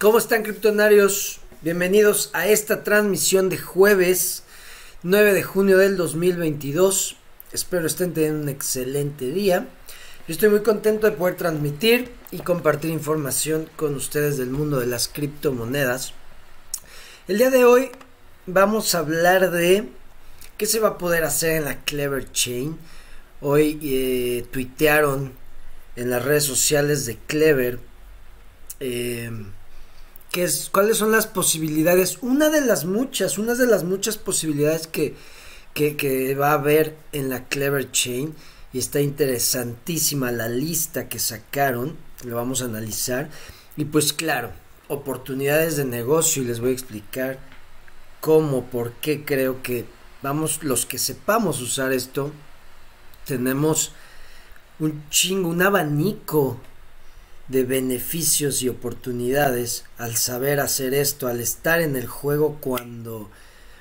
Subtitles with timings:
[0.00, 1.38] ¿Cómo están criptonarios?
[1.62, 4.42] Bienvenidos a esta transmisión de jueves
[5.04, 7.16] 9 de junio del 2022.
[7.52, 9.68] Espero estén teniendo un excelente día.
[10.26, 14.86] Yo estoy muy contento de poder transmitir y compartir información con ustedes del mundo de
[14.86, 16.12] las criptomonedas.
[17.28, 17.92] El día de hoy
[18.46, 19.88] vamos a hablar de
[20.58, 22.76] qué se va a poder hacer en la Clever Chain.
[23.40, 25.34] Hoy eh, tuitearon
[25.94, 27.78] en las redes sociales de Clever
[28.80, 29.30] eh,
[30.42, 35.14] es, cuáles son las posibilidades, una de las muchas, una de las muchas posibilidades que,
[35.74, 38.34] que, va a haber en la Clever Chain
[38.72, 43.30] y está interesantísima la lista que sacaron, lo vamos a analizar
[43.76, 44.50] y pues claro,
[44.88, 47.38] oportunidades de negocio y les voy a explicar
[48.20, 49.84] cómo, por qué creo que
[50.22, 52.32] vamos, los que sepamos usar esto,
[53.26, 53.92] tenemos
[54.78, 56.58] un chingo, un abanico
[57.48, 63.30] de beneficios y oportunidades al saber hacer esto, al estar en el juego cuando...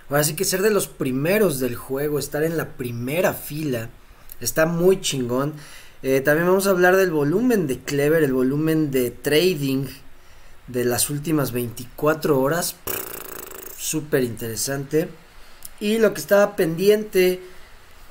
[0.09, 3.89] Ahora sí que ser de los primeros del juego, estar en la primera fila,
[4.41, 5.53] está muy chingón.
[6.03, 9.85] Eh, también vamos a hablar del volumen de Clever, el volumen de trading
[10.67, 12.75] de las últimas 24 horas.
[13.77, 15.07] Súper interesante.
[15.79, 17.41] Y lo que estaba pendiente,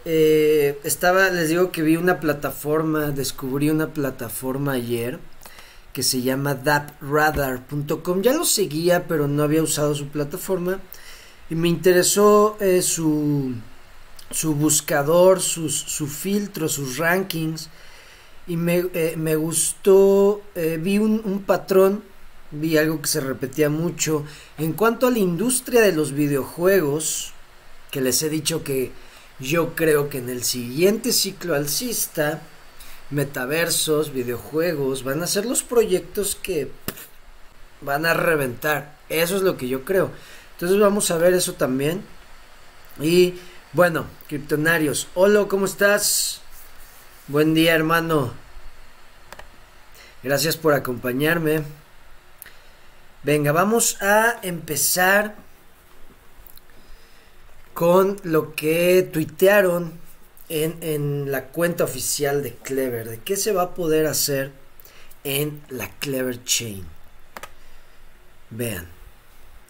[0.04, 5.20] eh, estaba, les digo que vi una plataforma, descubrí una plataforma ayer
[5.92, 8.22] que se llama dapradar.com.
[8.22, 10.80] Ya lo seguía, pero no había usado su plataforma.
[11.50, 13.52] Y me interesó eh, su,
[14.30, 17.68] su buscador, sus, su filtro, sus rankings.
[18.46, 22.02] Y me, eh, me gustó, eh, vi un, un patrón,
[22.50, 24.24] vi algo que se repetía mucho.
[24.58, 27.32] En cuanto a la industria de los videojuegos,
[27.90, 28.90] que les he dicho que
[29.38, 32.42] yo creo que en el siguiente ciclo alcista
[33.12, 36.70] metaversos, videojuegos, van a ser los proyectos que
[37.80, 38.96] van a reventar.
[39.08, 40.10] Eso es lo que yo creo.
[40.54, 42.02] Entonces vamos a ver eso también.
[43.00, 43.34] Y
[43.72, 46.40] bueno, criptonarios, hola, ¿cómo estás?
[47.28, 48.32] Buen día, hermano.
[50.22, 51.62] Gracias por acompañarme.
[53.22, 55.36] Venga, vamos a empezar
[57.74, 60.01] con lo que tuitearon
[60.48, 64.52] en, la cuenta oficial de Clever, de qué se va a poder hacer
[65.24, 66.84] en la Clever Chain.
[68.50, 68.86] Vean,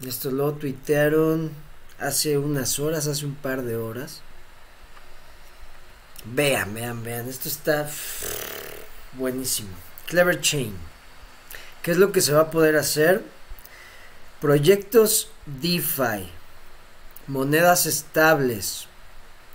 [0.05, 1.51] esto lo tuitearon
[1.99, 4.21] hace unas horas, hace un par de horas.
[6.25, 7.89] Vean, vean, vean, esto está
[9.13, 9.69] buenísimo.
[10.07, 10.75] Clever Chain.
[11.81, 13.23] ¿Qué es lo que se va a poder hacer?
[14.39, 16.29] Proyectos DeFi,
[17.27, 18.87] monedas estables,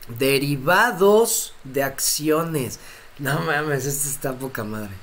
[0.09, 2.79] Derivados de acciones.
[3.19, 4.95] No mames, esto está poca madre.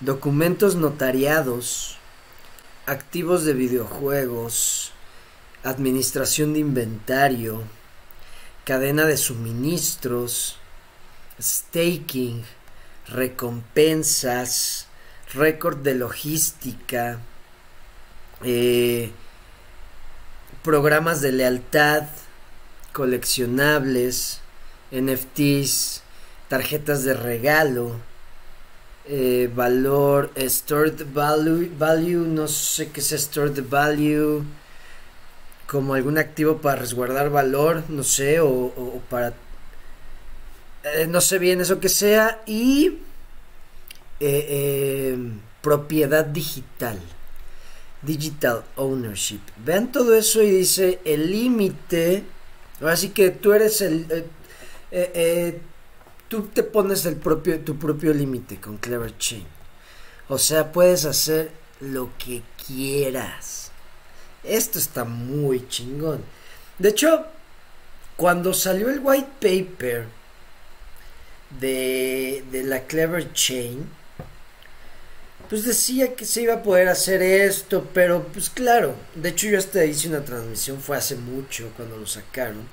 [0.00, 1.98] Documentos notariados.
[2.86, 4.92] Activos de videojuegos.
[5.62, 7.62] Administración de inventario.
[8.64, 10.58] Cadena de suministros.
[11.40, 12.42] Staking.
[13.06, 14.88] Recompensas.
[15.32, 17.20] Récord de logística.
[18.42, 19.12] Eh,
[20.64, 22.04] programas de lealtad
[22.92, 24.40] coleccionables,
[24.90, 26.02] NFTs,
[26.48, 27.96] tarjetas de regalo,
[29.06, 34.44] eh, valor, stored value, value, no sé qué es stored value,
[35.66, 39.34] como algún activo para resguardar valor, no sé, o, para,
[40.84, 42.98] eh, no sé bien eso que sea, y
[44.20, 45.16] eh,
[45.62, 47.00] propiedad digital.
[48.02, 49.40] Digital ownership.
[49.64, 52.24] Vean todo eso y dice el límite
[52.88, 54.06] Así que tú eres el...
[54.10, 54.24] Eh,
[54.90, 55.60] eh, eh,
[56.28, 59.46] tú te pones el propio, tu propio límite con Clever Chain.
[60.28, 61.50] O sea, puedes hacer
[61.80, 63.70] lo que quieras.
[64.44, 66.22] Esto está muy chingón.
[66.78, 67.26] De hecho,
[68.16, 70.06] cuando salió el white paper
[71.60, 73.88] de, de la Clever Chain,
[75.52, 79.58] pues decía que se iba a poder hacer esto, pero pues claro, de hecho yo
[79.58, 82.66] hasta hice una transmisión, fue hace mucho cuando lo sacaron,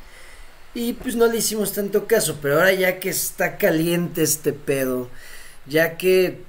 [0.74, 5.10] y pues no le hicimos tanto caso, pero ahora ya que está caliente este pedo,
[5.66, 6.40] ya que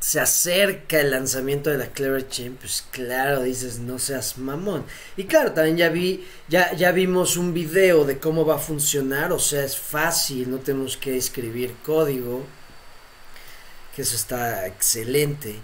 [0.00, 4.84] se acerca el lanzamiento de la Clever Chain, pues claro, dices, no seas mamón.
[5.16, 9.30] Y claro, también ya vi, ya, ya vimos un video de cómo va a funcionar,
[9.30, 12.44] o sea, es fácil, no tenemos que escribir código
[13.94, 15.56] que eso está excelente.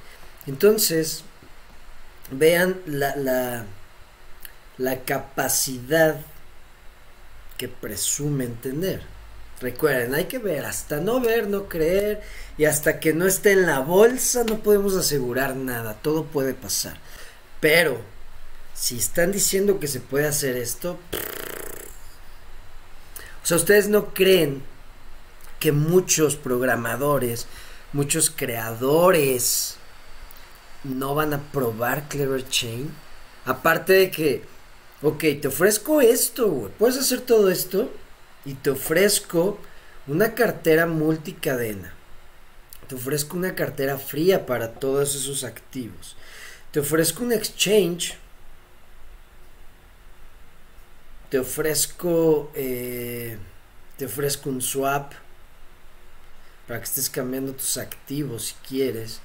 [0.46, 1.24] Entonces,
[2.30, 3.64] vean la,
[4.78, 6.20] la, capacidad
[7.56, 9.02] que presume entender.
[9.60, 12.20] Recuerden, hay que ver, hasta no ver, no creer,
[12.58, 16.98] y hasta que no esté en la bolsa no podemos asegurar nada, todo puede pasar.
[17.60, 18.00] Pero,
[18.74, 20.98] si están diciendo que se puede hacer esto,
[23.42, 24.62] o sea, ustedes no creen
[25.58, 27.46] que muchos programadores,
[27.92, 29.78] muchos creadores
[30.86, 32.92] no van a probar Clever Chain.
[33.44, 34.44] Aparte de que,
[35.02, 36.70] ok, te ofrezco esto.
[36.78, 37.92] Puedes hacer todo esto
[38.44, 39.58] y te ofrezco
[40.06, 41.92] una cartera multicadena.
[42.88, 46.16] Te ofrezco una cartera fría para todos esos activos.
[46.70, 48.16] Te ofrezco un exchange.
[51.30, 52.52] Te ofrezco.
[52.54, 53.36] Eh,
[53.96, 55.12] te ofrezco un swap.
[56.68, 59.20] Para que estés cambiando tus activos si quieres.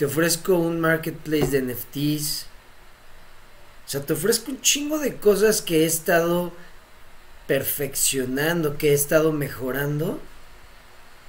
[0.00, 2.46] Te ofrezco un marketplace de NFTs.
[3.86, 6.54] O sea, te ofrezco un chingo de cosas que he estado
[7.46, 10.18] perfeccionando, que he estado mejorando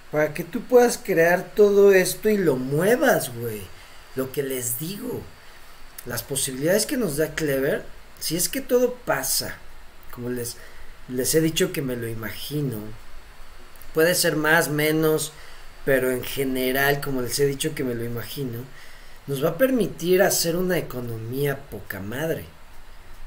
[0.09, 3.61] para que tú puedas crear todo esto y lo muevas, güey.
[4.15, 5.21] Lo que les digo.
[6.05, 7.83] Las posibilidades que nos da Clever,
[8.21, 9.57] si es que todo pasa,
[10.11, 10.55] como les,
[11.09, 12.77] les he dicho que me lo imagino,
[13.93, 15.33] puede ser más, menos,
[15.85, 18.59] pero en general, como les he dicho que me lo imagino,
[19.27, 22.45] nos va a permitir hacer una economía poca madre,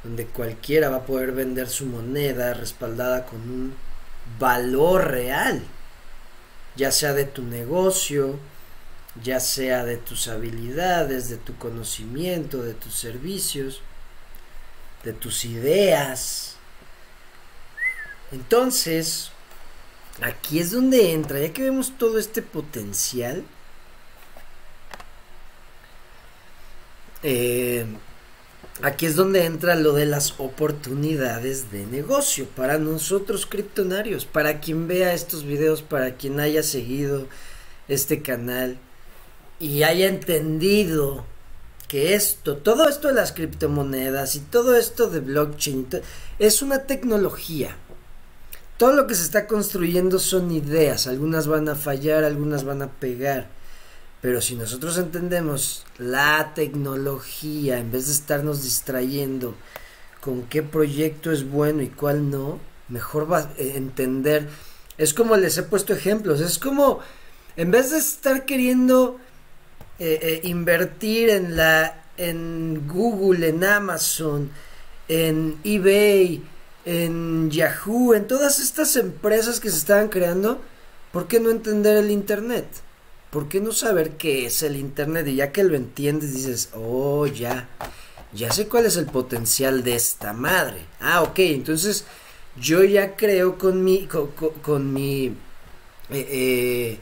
[0.02, 3.74] donde cualquiera va a poder vender su moneda respaldada con un
[4.38, 5.62] valor real
[6.76, 8.38] ya sea de tu negocio,
[9.22, 13.80] ya sea de tus habilidades, de tu conocimiento, de tus servicios,
[15.04, 16.56] de tus ideas.
[18.32, 19.30] Entonces,
[20.20, 23.44] aquí es donde entra, ya que vemos todo este potencial,
[27.22, 27.86] eh,
[28.82, 34.88] Aquí es donde entra lo de las oportunidades de negocio para nosotros criptonarios, para quien
[34.88, 37.28] vea estos videos, para quien haya seguido
[37.86, 38.76] este canal
[39.60, 41.24] y haya entendido
[41.86, 45.86] que esto, todo esto de las criptomonedas y todo esto de blockchain
[46.40, 47.76] es una tecnología.
[48.76, 52.90] Todo lo que se está construyendo son ideas, algunas van a fallar, algunas van a
[52.90, 53.48] pegar.
[54.20, 59.54] Pero si nosotros entendemos la tecnología, en vez de estarnos distrayendo
[60.20, 64.48] con qué proyecto es bueno y cuál no, mejor va a entender.
[64.96, 67.00] Es como les he puesto ejemplos, es como,
[67.56, 69.18] en vez de estar queriendo
[69.98, 74.50] eh, eh, invertir en la en Google, en Amazon,
[75.08, 76.42] en eBay,
[76.84, 80.60] en Yahoo, en todas estas empresas que se estaban creando,
[81.12, 82.66] ¿por qué no entender el Internet?
[83.34, 85.26] ¿por qué no saber qué es el Internet?
[85.26, 87.68] Y ya que lo entiendes, dices, oh, ya,
[88.32, 90.86] ya sé cuál es el potencial de esta madre.
[91.00, 92.04] Ah, ok, entonces
[92.56, 94.06] yo ya creo con mi,
[94.62, 95.34] con, mi
[96.10, 96.98] eh, eh,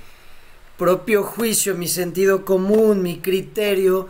[0.78, 4.08] propio juicio, mi sentido común, mi criterio,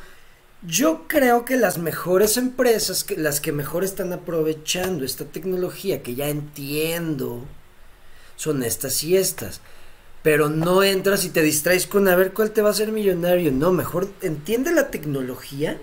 [0.67, 6.15] yo creo que las mejores empresas, que, las que mejor están aprovechando esta tecnología, que
[6.15, 7.45] ya entiendo,
[8.37, 9.61] son estas y estas
[10.23, 13.51] pero no entras y te distraes con a ver cuál te va a hacer millonario.
[13.51, 15.79] No, mejor entiende la tecnología.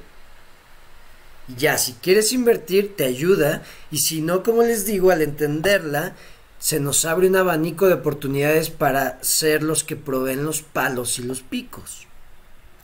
[1.57, 3.63] Ya, si quieres invertir, te ayuda.
[3.91, 6.15] Y si no, como les digo, al entenderla,
[6.57, 11.23] se nos abre un abanico de oportunidades para ser los que proveen los palos y
[11.23, 12.07] los picos.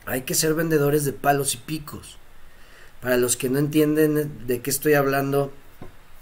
[0.06, 2.18] Hay que ser vendedores de palos y picos.
[3.02, 5.52] Para los que no entienden de qué estoy hablando,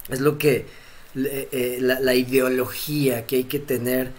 [0.09, 0.65] es lo que
[1.15, 4.11] eh, la, la ideología que hay que tener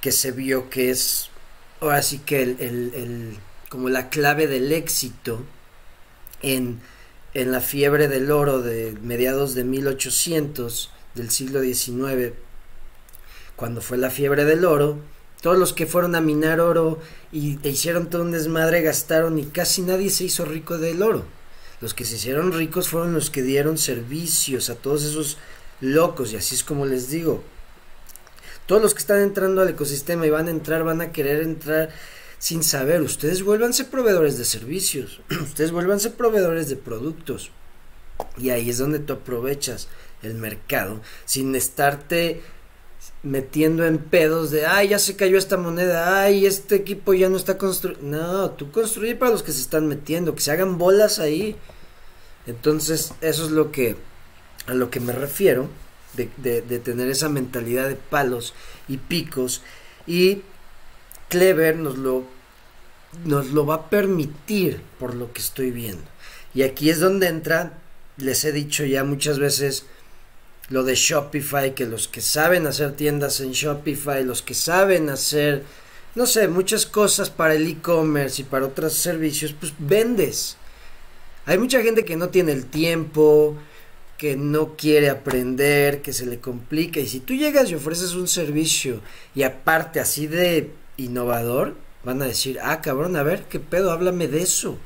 [0.00, 1.30] que se vio que es
[1.82, 3.36] ahora sí que el, el,
[3.68, 5.44] como la clave del éxito
[6.40, 6.80] en,
[7.34, 12.34] en, la fiebre del oro de mediados de 1800 del siglo XIX,
[13.56, 14.98] cuando fue la fiebre del oro,
[15.42, 17.00] todos los que fueron a minar oro
[17.32, 21.24] y e hicieron todo un desmadre gastaron y casi nadie se hizo rico del oro.
[21.80, 25.38] Los que se hicieron ricos fueron los que dieron servicios a todos esos
[25.80, 27.42] locos y así es como les digo,
[28.66, 31.90] todos los que están entrando al ecosistema y van a entrar, van a querer entrar
[32.38, 33.02] sin saber.
[33.02, 37.50] Ustedes vuélvanse proveedores de servicios, ustedes vuélvanse proveedores de productos.
[38.38, 39.88] Y ahí es donde tú aprovechas
[40.22, 42.42] el mercado sin estarte
[43.22, 47.36] metiendo en pedos de, ay, ya se cayó esta moneda, ay, este equipo ya no
[47.36, 48.18] está construyendo.
[48.18, 51.56] No, tú construye para los que se están metiendo, que se hagan bolas ahí.
[52.46, 53.96] Entonces, eso es lo que,
[54.66, 55.68] a lo que me refiero
[56.14, 58.54] de, tener esa mentalidad de palos
[58.88, 59.62] y picos
[60.06, 60.42] y
[61.28, 62.24] Clever nos lo,
[63.24, 66.04] nos lo va a permitir por lo que estoy viendo.
[66.54, 67.78] Y aquí es donde entra,
[68.18, 69.86] les he dicho ya muchas veces,
[70.68, 75.64] lo de Shopify, que los que saben hacer tiendas en Shopify, los que saben hacer,
[76.14, 80.56] no sé, muchas cosas para el e-commerce y para otros servicios, pues vendes.
[81.46, 83.56] Hay mucha gente que no tiene el tiempo,
[84.16, 87.00] que no quiere aprender, que se le complica.
[87.00, 89.00] Y si tú llegas y ofreces un servicio
[89.34, 93.90] y aparte así de innovador, van a decir, ah, cabrón, a ver, ¿qué pedo?
[93.90, 94.78] Háblame de eso.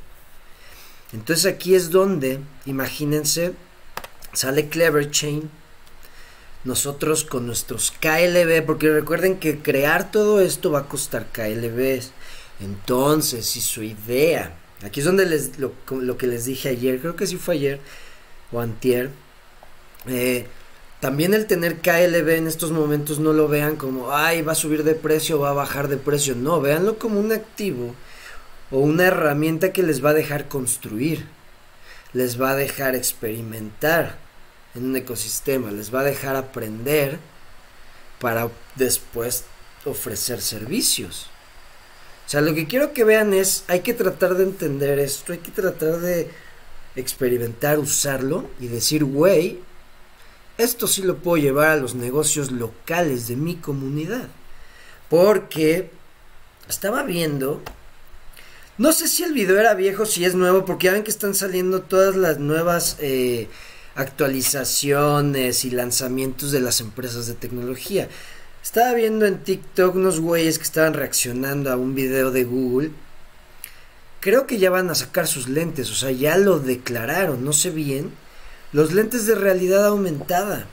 [1.12, 3.52] Entonces aquí es donde, imagínense,
[4.32, 5.50] sale Clever Chain.
[6.66, 12.02] Nosotros con nuestros KLB, porque recuerden que crear todo esto va a costar KLB.
[12.60, 17.14] Entonces, si su idea, aquí es donde les, lo, lo que les dije ayer, creo
[17.16, 17.80] que sí fue ayer
[18.50, 19.10] o antier,
[20.08, 20.46] eh,
[21.00, 24.82] también el tener KLB en estos momentos no lo vean como, ay, va a subir
[24.82, 26.34] de precio, va a bajar de precio.
[26.34, 27.94] No, véanlo como un activo
[28.72, 31.26] o una herramienta que les va a dejar construir,
[32.12, 34.25] les va a dejar experimentar
[34.76, 37.18] en un ecosistema, les va a dejar aprender
[38.20, 39.44] para después
[39.84, 41.28] ofrecer servicios.
[42.26, 45.38] O sea, lo que quiero que vean es, hay que tratar de entender esto, hay
[45.38, 46.28] que tratar de
[46.96, 49.60] experimentar, usarlo y decir, güey,
[50.58, 54.28] esto sí lo puedo llevar a los negocios locales de mi comunidad.
[55.08, 55.90] Porque
[56.68, 57.62] estaba viendo,
[58.76, 61.34] no sé si el video era viejo, si es nuevo, porque ya ven que están
[61.34, 63.48] saliendo todas las nuevas eh,
[63.96, 68.08] actualizaciones y lanzamientos de las empresas de tecnología.
[68.62, 72.90] Estaba viendo en TikTok unos güeyes que estaban reaccionando a un video de Google.
[74.20, 77.70] Creo que ya van a sacar sus lentes, o sea, ya lo declararon, no sé
[77.70, 78.12] bien
[78.72, 80.66] los lentes de realidad aumentada.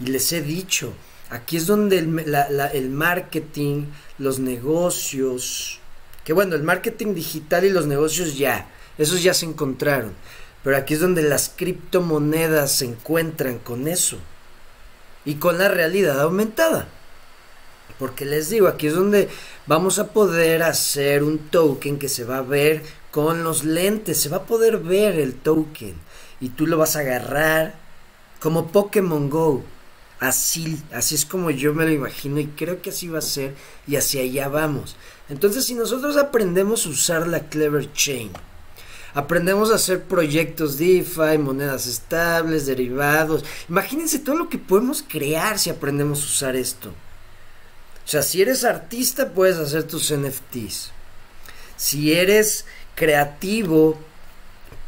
[0.00, 0.92] Y les he dicho,
[1.30, 3.86] aquí es donde el, marketing,
[4.18, 5.78] los negocios,
[6.24, 10.12] que bueno, el marketing digital y los negocios ya, esos ya se encontraron.
[10.64, 14.18] Pero aquí es donde las criptomonedas se encuentran con eso.
[15.24, 16.88] Y con la realidad aumentada.
[17.98, 19.28] Porque les digo, aquí es donde
[19.66, 24.20] vamos a poder hacer un token que se va a ver con los lentes.
[24.20, 25.94] Se va a poder ver el token
[26.40, 27.74] y tú lo vas a agarrar
[28.40, 29.62] como Pokémon Go.
[30.18, 33.54] Así, así es como yo me lo imagino y creo que así va a ser
[33.86, 34.96] y hacia allá vamos.
[35.28, 38.30] Entonces, si nosotros aprendemos a usar la Clever Chain,
[39.14, 45.70] aprendemos a hacer proyectos DeFi, monedas estables, derivados, imagínense todo lo que podemos crear si
[45.70, 46.90] aprendemos a usar esto.
[48.04, 50.90] O sea, si eres artista puedes hacer tus NFTs.
[51.76, 53.98] Si eres creativo,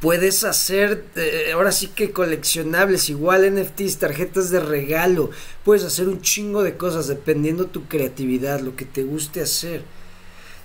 [0.00, 5.30] puedes hacer eh, ahora sí que coleccionables, igual NFTs, tarjetas de regalo,
[5.64, 9.83] puedes hacer un chingo de cosas dependiendo tu creatividad, lo que te guste hacer.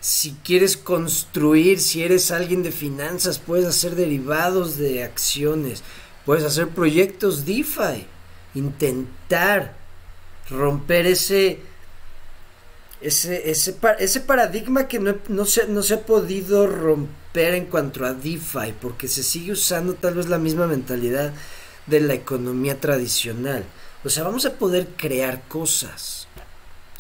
[0.02, 5.84] Si quieres construir, si eres alguien de finanzas, puedes hacer derivados de acciones,
[6.26, 8.08] puedes hacer proyectos DeFi,
[8.56, 9.76] intentar
[10.50, 11.60] romper ese
[13.02, 18.06] ese, ese, ese paradigma que no, no, se, no se ha podido romper en cuanto
[18.06, 21.34] a DeFi, porque se sigue usando tal vez la misma mentalidad
[21.88, 23.66] de la economía tradicional.
[24.04, 26.28] O sea, vamos a poder crear cosas.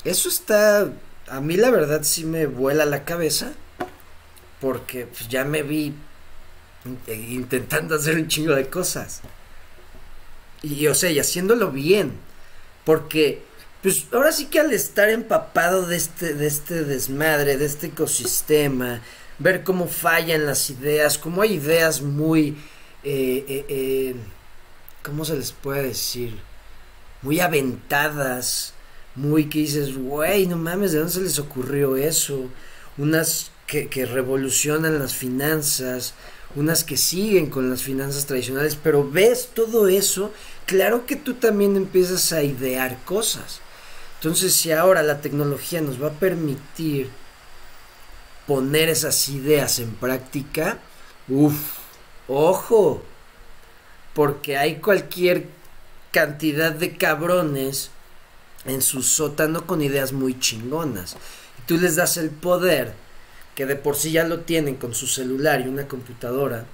[0.03, 0.91] Eso está,
[1.31, 3.53] a mí la verdad sí me vuela la cabeza,
[4.59, 5.93] porque pues, ya me vi
[7.07, 9.21] intentando hacer un chingo de cosas.
[10.61, 12.11] Y o sea, y haciéndolo bien,
[12.83, 13.43] porque
[13.81, 19.01] pues ahora sí que al estar empapado de este, de este desmadre, de este ecosistema,
[19.39, 22.57] ver cómo fallan las ideas, cómo hay ideas muy,
[23.03, 24.15] eh, eh, eh,
[25.01, 26.37] ¿cómo se les puede decir?
[27.21, 28.73] Muy aventadas,
[29.15, 32.45] muy que dices, güey, no mames, ¿de dónde se les ocurrió eso?
[32.97, 36.13] Unas que, que revolucionan las finanzas,
[36.55, 40.31] unas que siguen con las finanzas tradicionales, pero ves todo eso,
[40.65, 43.61] claro que tú también empiezas a idear cosas.
[44.15, 47.09] Entonces, si ahora la tecnología nos va a permitir
[48.45, 50.79] poner esas ideas en práctica,
[51.27, 51.77] uff,
[52.27, 53.01] ojo,
[54.13, 55.47] porque hay cualquier
[56.11, 57.91] cantidad de cabrones
[58.65, 61.15] en su sótano con ideas muy chingonas.
[61.59, 62.93] Y tú les das el poder,
[63.55, 66.65] que de por sí ya lo tienen con su celular y una computadora,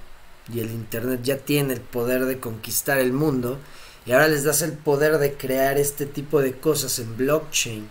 [0.52, 3.58] y el Internet ya tiene el poder de conquistar el mundo,
[4.06, 7.88] y ahora les das el poder de crear este tipo de cosas en blockchain,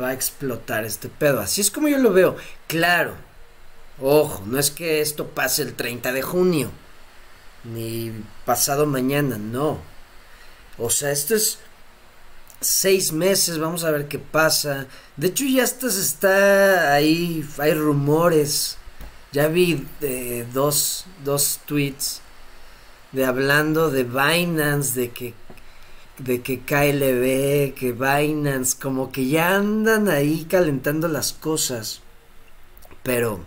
[0.00, 1.40] va a explotar este pedo.
[1.40, 2.36] Así es como yo lo veo.
[2.66, 3.14] Claro,
[4.00, 6.70] ojo, no es que esto pase el 30 de junio,
[7.64, 8.12] ni
[8.44, 9.78] pasado mañana, no.
[10.78, 11.58] O sea, esto es
[12.60, 14.86] seis meses, vamos a ver qué pasa.
[15.16, 18.78] De hecho, ya hasta está ahí, hay rumores
[19.34, 22.20] ya vi eh, dos, dos tweets
[23.10, 25.34] de hablando de Binance, de que
[26.18, 32.02] de que KLB, que Binance, como que ya andan ahí calentando las cosas
[33.02, 33.44] Pero,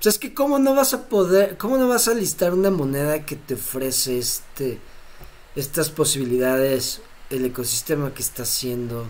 [0.00, 3.26] pues es que cómo no vas a poder, cómo no vas a listar una moneda
[3.26, 4.78] que te ofrece este,
[5.56, 7.00] estas posibilidades,
[7.30, 9.06] el ecosistema que está haciendo.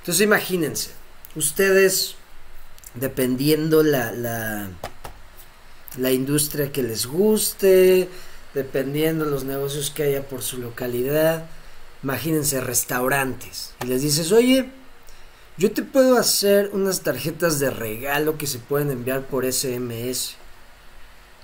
[0.00, 0.90] Entonces imagínense,
[1.36, 2.16] ustedes,
[2.94, 4.68] dependiendo la, la,
[5.98, 8.08] la industria que les guste,
[8.54, 11.46] dependiendo los negocios que haya por su localidad,
[12.02, 13.74] imagínense restaurantes.
[13.84, 14.68] Y les dices, oye,
[15.58, 20.36] yo te puedo hacer unas tarjetas de regalo que se pueden enviar por SMS.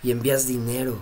[0.03, 0.99] Y envías dinero.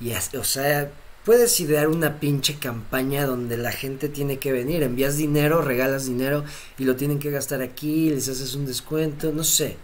[0.00, 0.90] Y, o sea,
[1.24, 4.82] puedes idear una pinche campaña donde la gente tiene que venir.
[4.82, 6.44] Envías dinero, regalas dinero
[6.78, 9.76] y lo tienen que gastar aquí, les haces un descuento, no sé.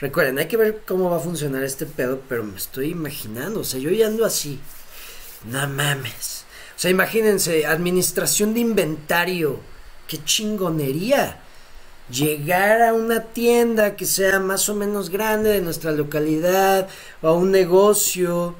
[0.00, 3.60] Recuerden, hay que ver cómo va a funcionar este pedo, pero me estoy imaginando.
[3.60, 4.60] O sea, yo ya ando así.
[5.50, 6.44] No mames.
[6.76, 9.60] O sea, imagínense, administración de inventario
[10.10, 11.38] qué chingonería.
[12.10, 16.88] Llegar a una tienda que sea más o menos grande de nuestra localidad
[17.22, 18.56] o a un negocio.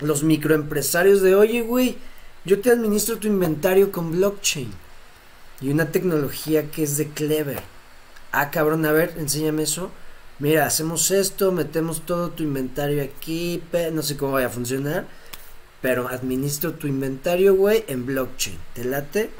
[0.00, 1.98] Los microempresarios de, oye, güey,
[2.46, 4.72] yo te administro tu inventario con blockchain
[5.60, 7.60] y una tecnología que es de Clever.
[8.32, 9.90] Ah, cabrón, a ver, enséñame eso.
[10.38, 15.06] Mira, hacemos esto, metemos todo tu inventario aquí, no sé cómo vaya a funcionar,
[15.82, 18.56] pero administro tu inventario, güey, en blockchain.
[18.72, 19.30] ¿Te late?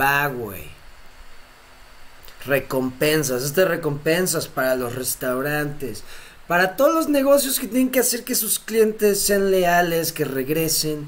[0.00, 0.30] Va.
[2.44, 3.44] Recompensas.
[3.44, 6.02] Estas recompensas para los restaurantes.
[6.48, 11.06] Para todos los negocios que tienen que hacer que sus clientes sean leales, que regresen.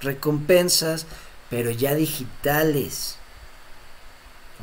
[0.00, 1.06] Recompensas,
[1.50, 3.16] pero ya digitales.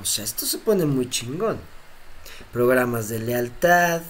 [0.01, 1.59] O sea, esto se pone muy chingón.
[2.51, 4.01] Programas de lealtad.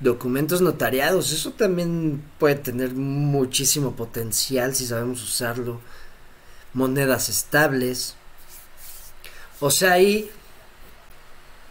[0.00, 1.32] Documentos notariados.
[1.32, 5.80] Eso también puede tener muchísimo potencial si sabemos usarlo
[6.72, 8.14] monedas estables.
[9.60, 10.30] O sea, ahí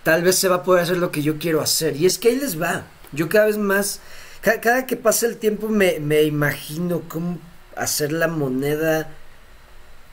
[0.04, 1.96] tal vez se va a poder hacer lo que yo quiero hacer.
[1.96, 2.86] Y es que ahí les va.
[3.12, 4.00] Yo cada vez más,
[4.42, 7.40] cada, que pasa el tiempo me, me imagino cómo
[7.76, 9.10] hacer la moneda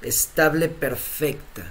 [0.02, 1.62] estable perfecta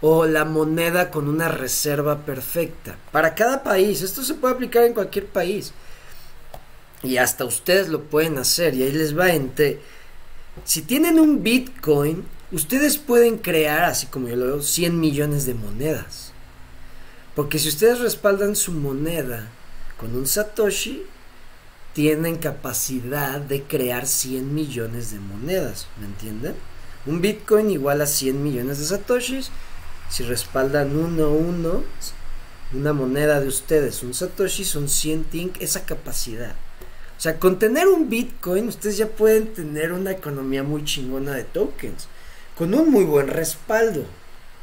[0.00, 2.96] o la moneda con una reserva perfecta.
[3.10, 5.72] Para cada país, esto se puede aplicar en cualquier país.
[7.02, 8.74] Y hasta ustedes lo pueden hacer.
[8.74, 9.80] Y ahí les va entre...
[10.64, 15.54] Si tienen un Bitcoin, ustedes pueden crear, así como yo lo veo, 100 millones de
[15.54, 16.32] monedas.
[17.34, 19.48] Porque si ustedes respaldan su moneda
[19.98, 21.04] con un Satoshi,
[21.92, 26.54] tienen capacidad de crear 100 millones de monedas, ¿me entienden?
[27.06, 29.50] Un Bitcoin igual a 100 millones de Satoshis.
[30.10, 31.84] Si respaldan uno uno,
[32.72, 36.52] una moneda de ustedes, un Satoshi, son 100 TINK, esa capacidad.
[37.16, 41.44] O sea, con tener un Bitcoin, ustedes ya pueden tener una economía muy chingona de
[41.44, 42.08] tokens
[42.58, 44.04] con un muy buen respaldo.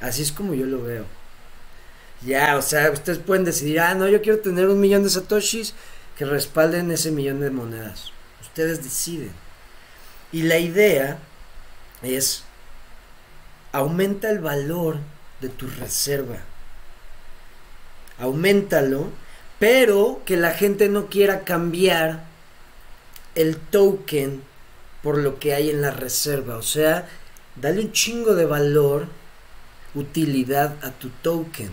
[0.01, 1.05] Así es como yo lo veo.
[2.25, 5.73] Ya, o sea, ustedes pueden decidir, ah, no, yo quiero tener un millón de satoshis
[6.17, 8.11] que respalden ese millón de monedas.
[8.41, 9.31] Ustedes deciden.
[10.33, 11.19] Y la idea
[12.01, 12.43] es,
[13.71, 14.97] aumenta el valor
[15.39, 16.39] de tu reserva.
[18.19, 19.09] Aumentalo,
[19.57, 22.25] pero que la gente no quiera cambiar
[23.35, 24.41] el token
[25.01, 26.57] por lo que hay en la reserva.
[26.57, 27.07] O sea,
[27.55, 29.07] dale un chingo de valor,
[29.93, 31.71] utilidad a tu token.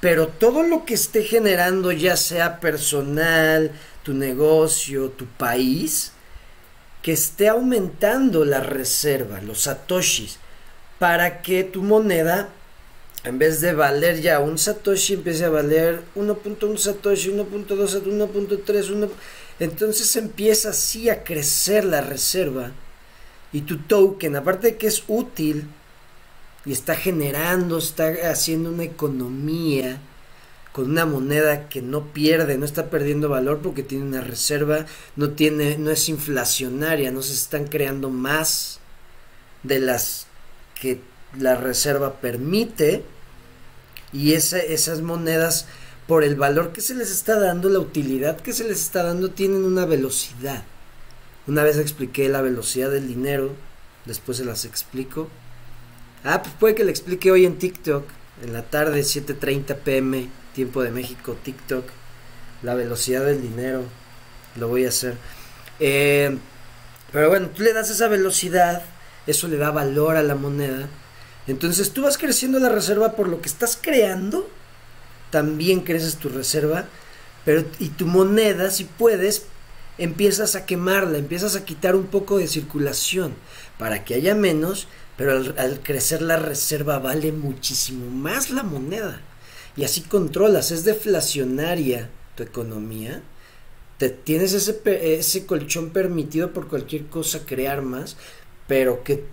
[0.00, 3.72] Pero todo lo que esté generando, ya sea personal,
[4.02, 6.12] tu negocio, tu país,
[7.02, 10.38] que esté aumentando la reserva, los satoshis,
[10.98, 12.48] para que tu moneda,
[13.24, 19.10] en vez de valer ya un satoshi, empiece a valer 1.1 satoshi, 1.2, 1.3, 1...
[19.60, 22.72] entonces empieza así a crecer la reserva
[23.52, 25.68] y tu token, aparte de que es útil
[26.64, 30.00] y está generando, está haciendo una economía
[30.72, 34.86] con una moneda que no pierde, no está perdiendo valor porque tiene una reserva,
[35.16, 38.78] no tiene, no es inflacionaria, no se están creando más
[39.62, 40.26] de las
[40.80, 41.00] que
[41.38, 43.02] la reserva permite
[44.12, 45.66] y esas monedas
[46.06, 49.30] por el valor que se les está dando, la utilidad que se les está dando,
[49.30, 50.64] tienen una velocidad.
[51.50, 53.56] Una vez expliqué la velocidad del dinero,
[54.06, 55.28] después se las explico.
[56.22, 58.04] Ah, pues puede que le explique hoy en TikTok,
[58.44, 61.86] en la tarde, 7.30 pm, tiempo de México, TikTok,
[62.62, 63.82] la velocidad del dinero.
[64.60, 65.16] Lo voy a hacer.
[65.80, 66.38] Eh,
[67.10, 68.84] pero bueno, tú le das esa velocidad,
[69.26, 70.88] eso le da valor a la moneda.
[71.48, 74.48] Entonces tú vas creciendo la reserva por lo que estás creando,
[75.30, 76.84] también creces tu reserva,
[77.44, 79.46] pero y tu moneda, si puedes,
[80.00, 83.34] empiezas a quemarla, empiezas a quitar un poco de circulación
[83.78, 89.20] para que haya menos, Pero al, crecer la reserva vale muchísimo más la moneda.
[89.76, 93.22] Y así controlas, es deflacionaria tu economía.
[93.98, 94.80] Te, tienes ese,
[95.18, 98.16] ese colchón permitido por cualquier cosa crear más,
[98.66, 99.24] pero que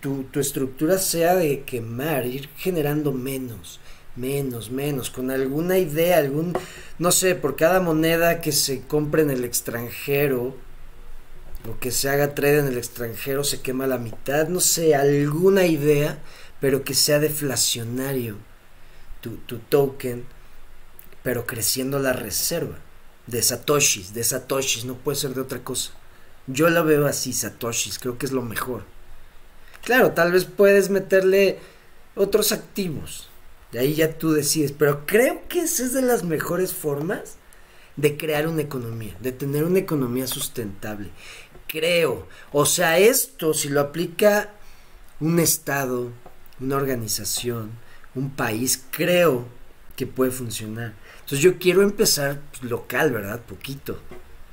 [0.00, 3.80] tu, tu estructura sea de quemar, ir generando menos
[4.18, 6.52] menos, menos, con alguna idea, algún,
[6.98, 10.54] no sé, por cada moneda que se compre en el extranjero,
[11.68, 15.66] o que se haga trade en el extranjero se quema la mitad, no sé, alguna
[15.66, 16.18] idea,
[16.60, 18.36] pero que sea deflacionario
[19.20, 20.24] tu, tu token,
[21.22, 22.78] pero creciendo la reserva
[23.26, 25.92] de satoshis, de satoshis, no puede ser de otra cosa.
[26.46, 28.84] Yo la veo así, satoshis, creo que es lo mejor.
[29.82, 31.58] Claro, tal vez puedes meterle
[32.14, 33.28] otros activos,
[33.72, 37.36] de ahí ya tú decides, pero creo que esa es de las mejores formas
[37.96, 41.10] de crear una economía, de tener una economía sustentable
[41.68, 42.26] creo.
[42.50, 44.50] O sea, esto si lo aplica
[45.20, 46.10] un estado,
[46.58, 47.70] una organización,
[48.14, 49.46] un país, creo
[49.94, 50.94] que puede funcionar.
[51.20, 53.40] Entonces yo quiero empezar local, ¿verdad?
[53.40, 54.00] Poquito.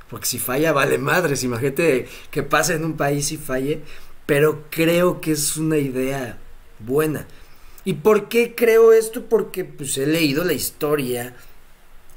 [0.09, 1.43] Porque si falla, vale madres.
[1.43, 3.81] Imagínate que pase en un país y falle.
[4.25, 6.37] Pero creo que es una idea
[6.79, 7.27] buena.
[7.85, 9.25] ¿Y por qué creo esto?
[9.29, 11.35] Porque pues he leído la historia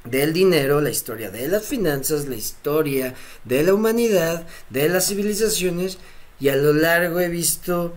[0.04, 5.98] del dinero, la historia de las finanzas, la historia de la humanidad, de las civilizaciones,
[6.40, 7.94] y a lo largo he visto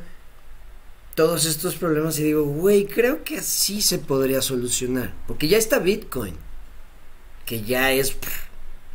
[1.15, 5.79] todos estos problemas y digo, güey, creo que así se podría solucionar, porque ya está
[5.79, 6.35] Bitcoin,
[7.45, 8.15] que ya es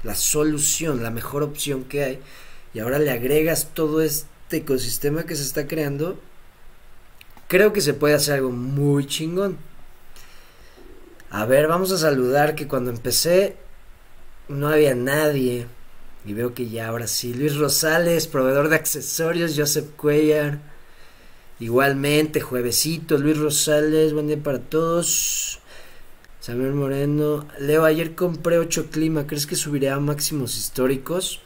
[0.02, 2.18] la solución, la mejor opción que hay,
[2.74, 6.20] y ahora le agregas todo este ecosistema que se está creando,
[7.48, 9.58] creo que se puede hacer algo muy chingón.
[11.30, 13.56] A ver, vamos a saludar que cuando empecé
[14.48, 15.66] no había nadie.
[16.24, 17.34] Y veo que ya ahora sí.
[17.34, 20.58] Luis Rosales, proveedor de accesorios, Joseph Cuellar.
[21.60, 25.60] Igualmente, juevesito, Luis Rosales, buen día para todos.
[26.40, 27.46] Samuel Moreno.
[27.58, 31.40] Leo, ayer compré 8 clima, ¿crees que subiré a máximos históricos?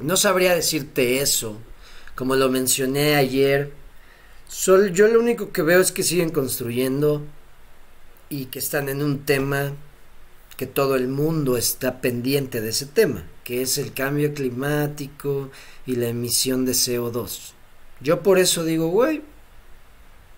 [0.00, 1.58] No sabría decirte eso.
[2.14, 3.72] Como lo mencioné ayer.
[4.52, 7.22] Sol, yo lo único que veo es que siguen construyendo
[8.28, 9.72] y que están en un tema
[10.58, 15.50] que todo el mundo está pendiente de ese tema, que es el cambio climático
[15.86, 17.54] y la emisión de CO2.
[18.02, 19.22] Yo por eso digo, güey,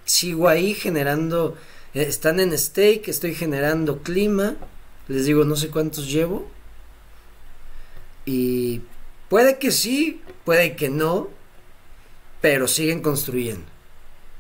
[0.05, 1.57] sigo ahí generando,
[1.93, 4.55] eh, están en stake, estoy generando clima,
[5.09, 6.49] les digo, no sé cuántos llevo,
[8.25, 8.81] y
[9.29, 11.31] puede que sí, puede que no,
[12.41, 13.74] pero siguen construyendo.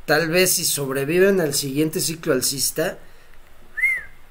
[0.06, 2.98] Tal vez si sobreviven al siguiente ciclo alcista,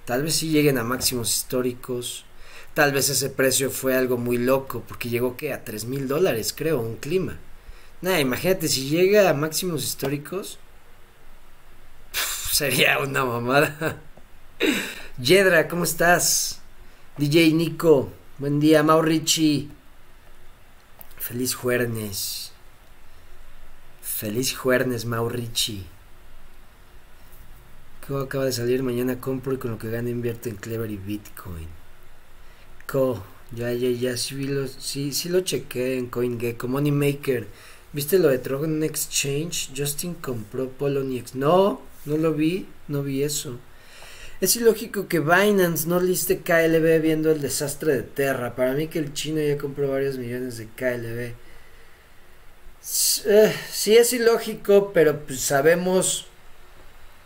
[0.06, 2.26] Tal vez sí lleguen a máximos históricos.
[2.74, 6.54] Tal vez ese precio fue algo muy loco, porque llegó que a 3 mil dólares,
[6.56, 7.38] creo, un clima.
[8.02, 10.60] Nada, imagínate, si llega a máximos históricos,
[12.52, 14.02] sería una mamada.
[15.22, 16.60] Yedra, ¿cómo estás?
[17.18, 19.70] DJ Nico, buen día, Maurici.
[21.18, 22.43] Feliz jueves.
[24.16, 25.84] Feliz jueves, Maurici
[28.08, 30.98] Co acaba de salir, mañana compro y con lo que gane invierto en Clever y
[30.98, 31.68] Bitcoin.
[32.86, 33.24] Co,
[33.56, 37.48] ya, ya, ya, sí, lo, sí, sí lo chequé en CoinGecko, Moneymaker.
[37.92, 39.72] ¿Viste lo de Tron Exchange?
[39.76, 41.34] Justin compró Poloniex.
[41.34, 43.58] No, no lo vi, no vi eso.
[44.42, 48.56] Es ilógico que Binance no liste KLB viendo el desastre de Terra.
[48.56, 51.43] Para mí que el chino ya compró varios millones de KLB.
[53.26, 56.28] Eh, sí es ilógico, pero pues sabemos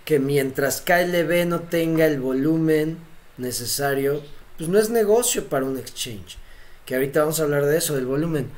[0.06, 2.98] que mientras KLB no tenga el volumen
[3.38, 4.22] necesario,
[4.58, 6.38] pues no es negocio para un exchange.
[6.86, 8.50] Que ahorita vamos a hablar de eso, del volumen.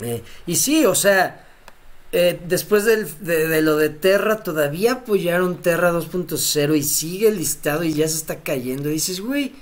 [0.00, 1.46] Eh, y sí, o sea,
[2.12, 8.08] eh, después de, lo de Terra, todavía apoyaron Terra 2.0 y sigue listado y ya
[8.08, 8.88] se está cayendo.
[8.88, 9.54] Dices, güey,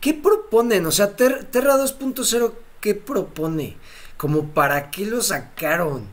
[0.00, 0.84] ¿qué proponen?
[0.86, 3.76] O sea, Terra 2.0, ¿qué propone?
[4.20, 6.06] Como para qué lo sacaron.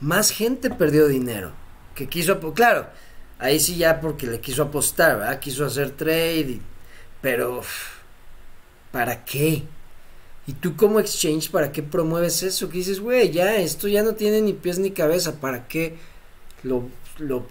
[0.00, 1.52] Más gente perdió dinero
[1.94, 2.88] que quiso, claro,
[3.38, 5.38] ahí sí ya porque le quiso apostar, ¿verdad?
[5.38, 6.60] Quiso hacer trade,
[7.20, 7.62] pero
[8.90, 9.62] ¿para qué?
[10.48, 12.68] ¿Y tú como exchange, para qué promueves eso?
[12.68, 15.96] Que dices, güey, ya, esto ya no tiene ni pies ni cabeza, ¿para qué
[16.64, 16.88] lo,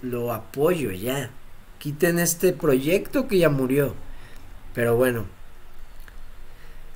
[0.01, 1.31] lo, apoyo ya?
[1.77, 3.95] Quiten este proyecto que ya murió.
[4.73, 5.38] Pero bueno.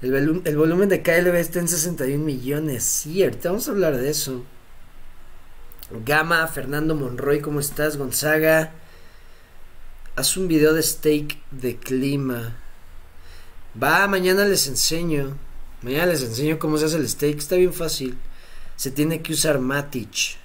[0.04, 3.06] El, volumen de KLB está en 61 millones.
[3.08, 4.44] Ahorita vamos a hablar de eso.
[6.06, 7.96] Gama, Fernando Monroy, ¿cómo estás?
[7.96, 8.74] Gonzaga.
[10.18, 12.58] Haz un video de steak de clima.
[13.82, 15.38] Va, mañana les enseño.
[15.82, 17.38] Mañana les enseño cómo se hace el steak.
[17.38, 18.18] Está bien fácil.
[18.76, 20.36] Se tiene que usar Matic.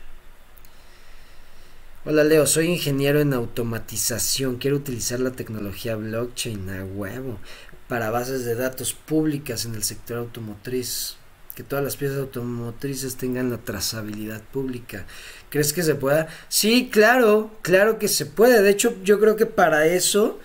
[2.04, 4.58] Hola Leo, soy ingeniero en automatización.
[4.58, 7.40] Quiero utilizar la tecnología blockchain a huevo
[7.88, 11.16] para bases de datos públicas en el sector automotriz.
[11.54, 15.06] Que todas las piezas automotrices tengan la trazabilidad pública.
[15.50, 16.28] ¿Crees que se pueda?
[16.48, 18.62] Sí, claro, claro que se puede.
[18.62, 20.38] De hecho, yo creo que para eso,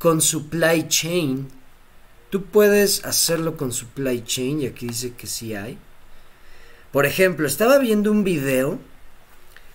[0.00, 1.46] con supply chain,
[2.30, 5.78] tú puedes hacerlo con supply chain y aquí dice que sí hay.
[6.90, 8.80] Por ejemplo, estaba viendo un video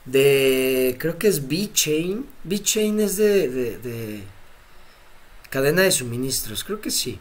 [0.06, 2.26] de, creo que es B-Chain.
[2.44, 4.24] B-Chain es de, de,
[5.50, 7.20] cadena de suministros, creo que sí.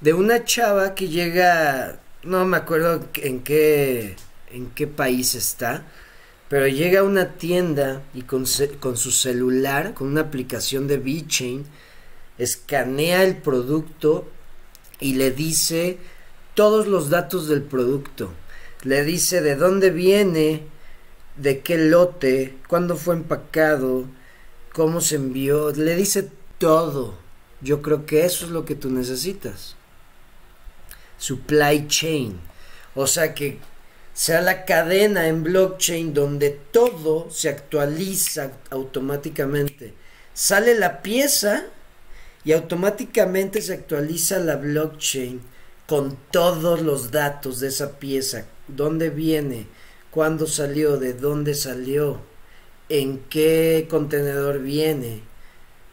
[0.00, 4.16] De una chava que llega, no me acuerdo en qué,
[4.50, 5.84] en qué país está,
[6.48, 8.44] pero llega a una tienda y con,
[8.80, 11.64] con su celular, con una aplicación de B-Chain,
[12.38, 14.28] escanea el producto
[14.98, 15.98] y le dice
[16.54, 18.32] todos los datos del producto.
[18.82, 20.62] Le dice de dónde viene,
[21.36, 24.06] de qué lote, cuándo fue empacado,
[24.72, 27.14] cómo se envió, le dice todo.
[27.62, 29.74] Yo creo que eso es lo que tú necesitas.
[31.18, 32.38] Supply chain.
[32.94, 33.58] O sea que
[34.12, 39.94] sea la cadena en blockchain donde todo se actualiza automáticamente.
[40.34, 41.64] Sale la pieza
[42.44, 45.40] y automáticamente se actualiza la blockchain
[45.86, 49.66] con todos los datos de esa pieza, dónde viene,
[50.10, 52.20] cuándo salió, de dónde salió,
[52.88, 55.22] en qué contenedor viene,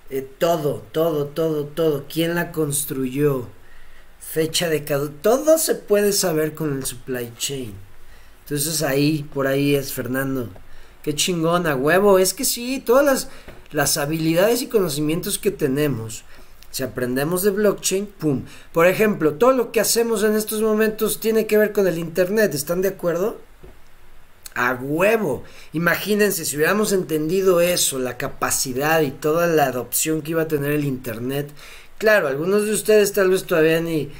[0.10, 3.48] eh, todo, todo, todo, todo, quién la construyó,
[4.20, 7.74] fecha de cada, todo se puede saber con el supply chain.
[8.44, 10.50] Entonces ahí, por ahí es Fernando.
[11.04, 12.20] Qué chingona, huevo.
[12.20, 13.28] Es que sí, todas las,
[13.72, 16.24] las habilidades y conocimientos que tenemos,
[16.72, 18.44] si aprendemos de blockchain, ¡pum!
[18.72, 22.54] Por ejemplo, todo lo que hacemos en estos momentos tiene que ver con el Internet,
[22.54, 23.38] ¿están de acuerdo?
[24.58, 25.44] A huevo.
[25.72, 30.72] Imagínense si hubiéramos entendido eso, la capacidad y toda la adopción que iba a tener
[30.72, 31.52] el Internet.
[32.00, 34.12] Claro, algunos de ustedes tal vez todavía ni,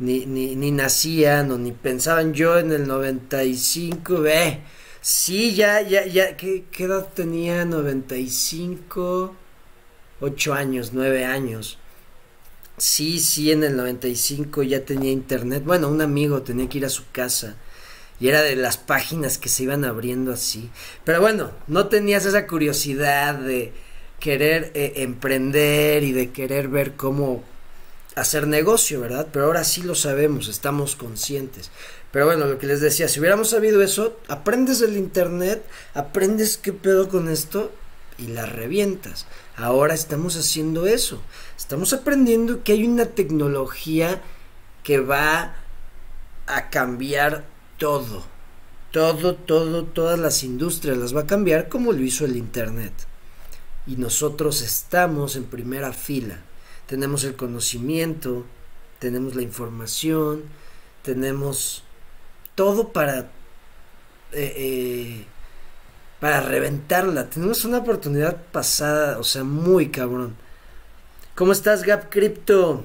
[0.00, 4.60] ni, ni, nacían o ni pensaban yo en el 95, eh.
[5.00, 7.64] Sí, ya, ya, ya, ¿qué, ¿qué edad tenía?
[7.64, 9.34] 95,
[10.20, 11.78] 8 años, 9 años.
[12.78, 15.62] Sí, sí, en el 95 ya tenía internet.
[15.64, 17.56] Bueno, un amigo tenía que ir a su casa
[18.20, 20.70] y era de las páginas que se iban abriendo así.
[21.04, 23.72] Pero bueno, no tenías esa curiosidad de
[24.20, 27.42] querer eh, emprender y de querer ver cómo
[28.14, 29.28] hacer negocio, ¿verdad?
[29.32, 31.70] Pero ahora sí lo sabemos, estamos conscientes.
[32.10, 36.72] Pero bueno, lo que les decía, si hubiéramos sabido eso, aprendes el internet, aprendes qué
[36.72, 37.72] pedo con esto
[38.18, 39.26] y la revientas.
[39.56, 41.20] Ahora estamos haciendo eso.
[41.56, 44.22] Estamos aprendiendo que hay una tecnología
[44.84, 45.56] que va
[46.46, 47.44] a cambiar
[47.78, 48.22] todo,
[48.90, 52.92] todo, todo, todas las industrias las va a cambiar como lo hizo el Internet.
[53.86, 56.38] Y nosotros estamos en primera fila.
[56.86, 58.44] Tenemos el conocimiento,
[58.98, 60.44] tenemos la información,
[61.02, 61.84] tenemos
[62.54, 63.30] todo para,
[64.32, 65.24] eh, eh,
[66.20, 67.28] para reventarla.
[67.28, 70.36] Tenemos una oportunidad pasada, o sea, muy cabrón.
[71.34, 72.84] ¿Cómo estás, Gap Crypto?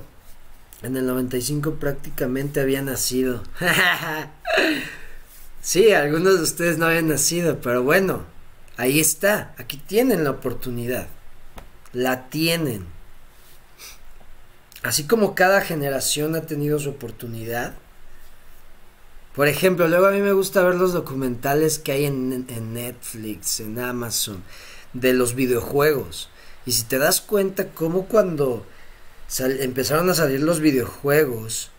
[0.81, 3.43] En el 95 prácticamente había nacido.
[5.61, 8.23] sí, algunos de ustedes no habían nacido, pero bueno,
[8.77, 9.53] ahí está.
[9.57, 11.07] Aquí tienen la oportunidad.
[11.91, 12.85] La tienen.
[14.81, 17.75] Así como cada generación ha tenido su oportunidad.
[19.35, 23.79] Por ejemplo, luego a mí me gusta ver los documentales que hay en, Netflix, en
[23.79, 24.43] Amazon,
[24.93, 26.29] de los videojuegos.
[26.65, 28.65] Y si te das cuenta, como cuando
[29.37, 31.71] empezaron a salir los videojuegos,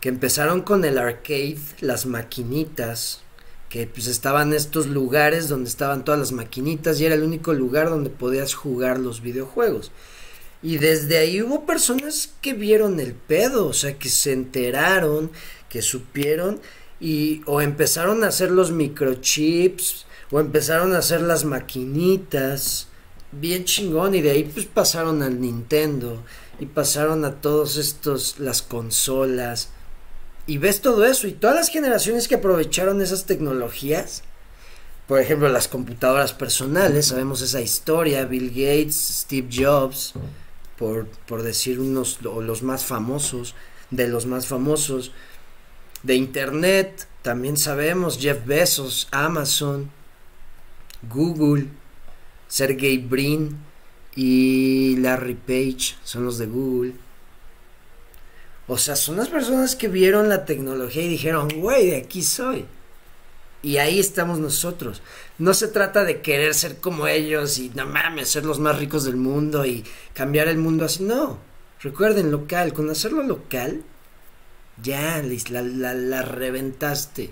[0.00, 3.20] que empezaron con el arcade, las maquinitas,
[3.68, 7.90] que pues estaban estos lugares donde estaban todas las maquinitas y era el único lugar
[7.90, 9.90] donde podías jugar los videojuegos.
[10.62, 15.30] Y desde ahí hubo personas que vieron el pedo, o sea, que se enteraron,
[15.68, 16.60] que supieron
[17.00, 22.88] y o empezaron a hacer los microchips o empezaron a hacer las maquinitas,
[23.30, 26.22] bien chingón y de ahí pues pasaron al Nintendo
[26.58, 29.70] y pasaron a todos estos, las consolas.
[30.46, 34.22] Y ves todo eso y todas las generaciones que aprovecharon esas tecnologías.
[35.06, 40.14] Por ejemplo, las computadoras personales, sabemos esa historia, Bill Gates, Steve Jobs,
[40.76, 43.54] por, por decir unos, o los más famosos,
[43.90, 45.12] de los más famosos.
[46.02, 49.90] De Internet, también sabemos, Jeff Bezos, Amazon,
[51.08, 51.68] Google,
[52.48, 53.56] Sergey Brin,
[54.20, 56.94] y Larry Page son los de Google.
[58.66, 62.64] O sea, son las personas que vieron la tecnología y dijeron, güey, de aquí soy.
[63.62, 65.02] Y ahí estamos nosotros.
[65.38, 69.04] No se trata de querer ser como ellos y no mames, ser los más ricos
[69.04, 71.04] del mundo y cambiar el mundo así.
[71.04, 71.38] No.
[71.80, 72.72] Recuerden, local.
[72.72, 73.84] Con hacerlo local,
[74.82, 77.30] ya la, la, la reventaste.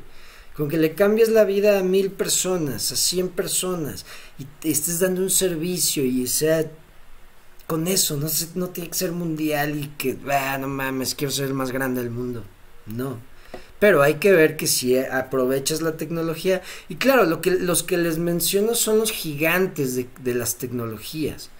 [0.56, 4.06] Con que le cambies la vida a mil personas, a cien personas,
[4.38, 6.64] y te estés dando un servicio y sea
[7.66, 11.46] con eso, no, no tiene que ser mundial y que, ah, no mames, quiero ser
[11.46, 12.44] el más grande del mundo.
[12.86, 13.18] No.
[13.78, 17.98] Pero hay que ver que si aprovechas la tecnología, y claro, lo que, los que
[17.98, 21.50] les menciono son los gigantes de, de las tecnologías.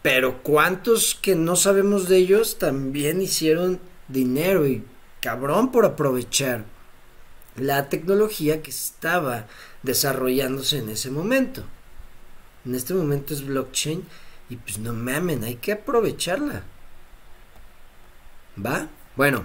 [0.00, 4.84] Pero cuántos que no sabemos de ellos también hicieron dinero y
[5.20, 6.64] cabrón por aprovechar
[7.58, 9.46] la tecnología que estaba
[9.82, 11.62] desarrollándose en ese momento.
[12.64, 14.04] En este momento es blockchain
[14.48, 16.62] y pues no mamen, hay que aprovecharla.
[18.64, 18.88] ¿Va?
[19.16, 19.44] Bueno.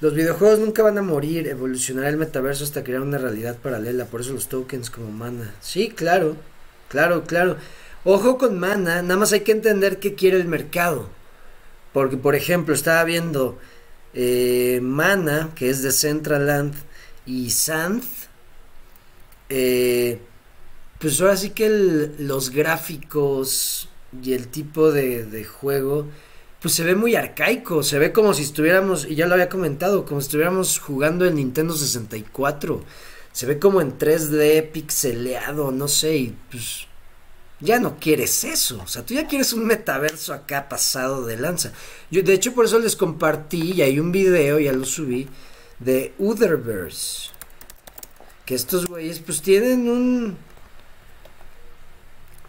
[0.00, 4.20] Los videojuegos nunca van a morir, evolucionará el metaverso hasta crear una realidad paralela, por
[4.20, 5.54] eso los tokens como mana.
[5.60, 6.36] Sí, claro,
[6.88, 7.56] claro, claro.
[8.04, 11.08] Ojo con mana, nada más hay que entender qué quiere el mercado.
[11.92, 13.58] Porque, por ejemplo, estaba viendo
[14.14, 16.74] eh, Mana, que es de Centraland,
[17.26, 18.04] y Santh.
[19.48, 20.20] Eh,
[20.98, 23.88] pues ahora sí que los gráficos
[24.22, 26.06] y el tipo de, juego,
[26.60, 30.04] pues se ve muy arcaico, se ve como si estuviéramos, y ya lo había comentado,
[30.04, 32.84] como si estuviéramos jugando el Nintendo 64.
[33.32, 36.86] Se ve como en 3D pixeleado, no sé, y pues
[37.62, 38.82] ya no quieres eso.
[38.82, 41.72] O sea, tú ya quieres un metaverso acá pasado de lanza.
[42.10, 45.28] Yo, de hecho, por eso les compartí, y hay un video, ya lo subí,
[45.78, 47.30] de Otherverse.
[48.44, 50.36] Que estos güeyes, pues tienen un.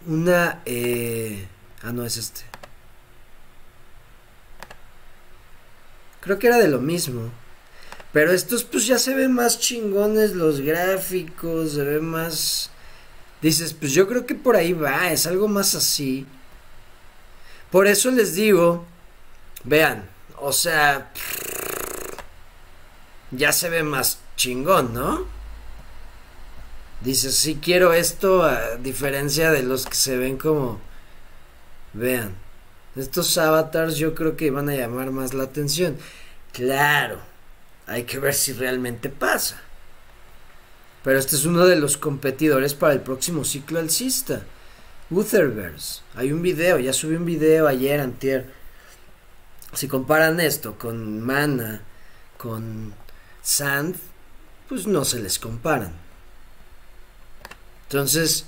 [0.06, 0.60] Una.
[0.66, 1.46] Eh,
[1.82, 2.42] ah, no es este.
[6.20, 7.30] Creo que era de lo mismo.
[8.12, 12.70] Pero estos, pues ya se ven más chingones los gráficos, se ven más
[13.44, 16.26] dices, pues yo creo que por ahí va, es algo más así.
[17.70, 18.86] Por eso les digo,
[19.64, 21.12] vean, o sea,
[23.30, 25.26] ya se ve más chingón, ¿no?
[27.02, 30.80] Dices, sí quiero esto a diferencia de los que se ven como,
[31.92, 32.34] vean,
[32.96, 35.98] estos avatars yo creo que van a llamar más la atención.
[36.52, 37.18] Claro,
[37.86, 39.60] hay que ver si realmente pasa.
[41.04, 44.42] Pero este es uno de los competidores para el próximo ciclo alcista.
[45.10, 46.00] Utherverse.
[46.16, 48.50] Hay un video, ya subí un video ayer, antier.
[49.74, 51.82] Si comparan esto con Mana,
[52.38, 52.94] con
[53.42, 53.96] Sand,
[54.66, 55.92] pues no se les comparan.
[57.82, 58.46] Entonces,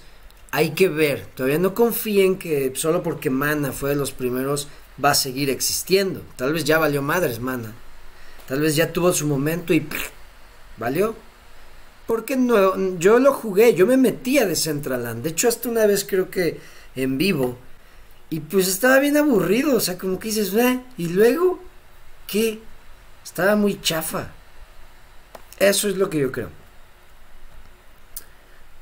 [0.51, 1.27] hay que ver.
[1.35, 4.69] Todavía no confíen que solo porque Mana fue de los primeros
[5.05, 6.23] va a seguir existiendo.
[6.37, 7.75] Tal vez ya valió madres Mana.
[8.49, 9.87] Tal vez ya tuvo su momento y
[10.79, 11.26] valió.
[12.07, 15.23] Porque no, yo lo jugué, yo me metí a Decentraland.
[15.23, 16.61] De hecho, hasta una vez creo que
[16.95, 17.59] en vivo.
[18.31, 20.81] Y pues estaba bien aburrido, o sea, como que dices, ¿eh?
[20.97, 21.61] ¿y luego
[22.27, 22.61] qué?
[23.25, 24.33] Estaba muy chafa.
[25.59, 26.51] Eso es lo que yo creo.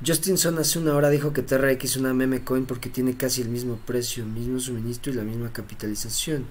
[0.05, 3.41] Justin Son hace una hora dijo que TRX es una meme coin porque tiene casi
[3.41, 6.45] el mismo precio, el mismo suministro y la misma capitalización.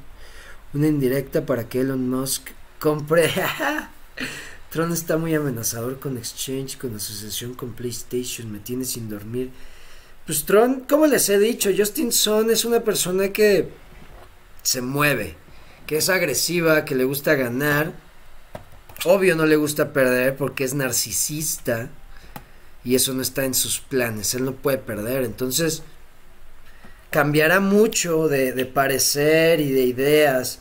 [0.72, 2.48] Una indirecta para que Elon Musk
[2.80, 3.30] compre.
[4.74, 9.52] Tron está muy amenazador con Exchange, con asociación con PlayStation, me tiene sin dormir.
[10.26, 13.68] Pues Tron, como les he dicho, Justin Son es una persona que
[14.64, 15.37] se mueve,
[15.87, 17.92] que es agresiva, que le gusta ganar.
[19.04, 21.88] Obvio no le gusta perder porque es narcisista
[22.82, 25.22] y eso no está en sus planes, él no puede perder.
[25.22, 25.84] Entonces,
[27.10, 30.58] cambiará mucho de, parecer y de ideas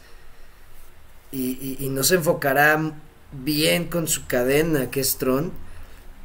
[1.32, 2.93] y, y no se enfocará
[3.34, 5.52] bien con su cadena, que es Tron,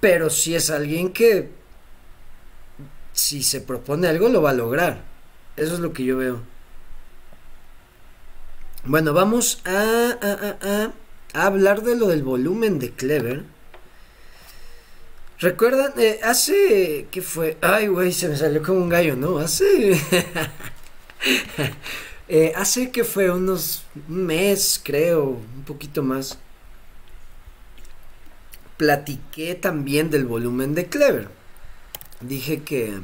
[0.01, 1.51] pero si es alguien que
[3.13, 5.03] si se propone algo lo va a lograr.
[5.57, 6.41] Eso es lo que yo veo.
[8.85, 10.93] Bueno, vamos a,
[11.35, 13.45] hablar de lo del volumen de Clever.
[15.41, 15.93] ¿Recuerdan?
[15.99, 17.07] Eh, hace...
[17.11, 17.59] ¿Qué fue?
[17.61, 19.39] Ay, güey, se me salió como un gallo, ¿no?
[19.39, 20.01] Hace...
[22.29, 23.85] eh, hace que fue unos...
[24.09, 26.39] Un mes, creo, un poquito más
[28.79, 31.29] platiqué también del volumen de Clever.
[32.23, 32.99] Dije que,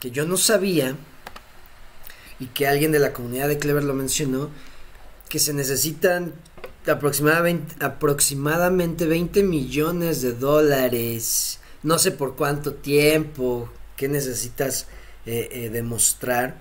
[0.00, 0.96] que yo no sabía,
[2.40, 4.50] y que alguien de la comunidad de Clever lo mencionó,
[5.28, 6.32] que se necesitan
[6.86, 14.86] aproximadamente, aproximadamente 20 millones de dólares, no sé por cuánto tiempo, qué necesitas
[15.26, 16.56] eh, eh, demostrar,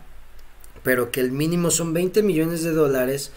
[0.84, 3.32] pero que el mínimo son 20 millones de dólares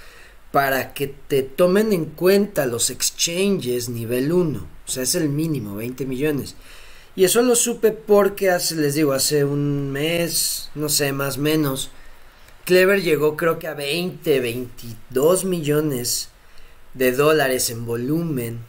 [0.57, 4.59] para que te tomen en cuenta los exchanges nivel 1.
[4.59, 6.57] O sea, es el mínimo, 20 millones.
[7.15, 11.91] Y eso lo supe porque hace, les digo, hace un mes, no sé, más menos,
[12.65, 16.31] Clever llegó creo que a 20, 22 millones
[16.95, 18.61] de dólares en volumen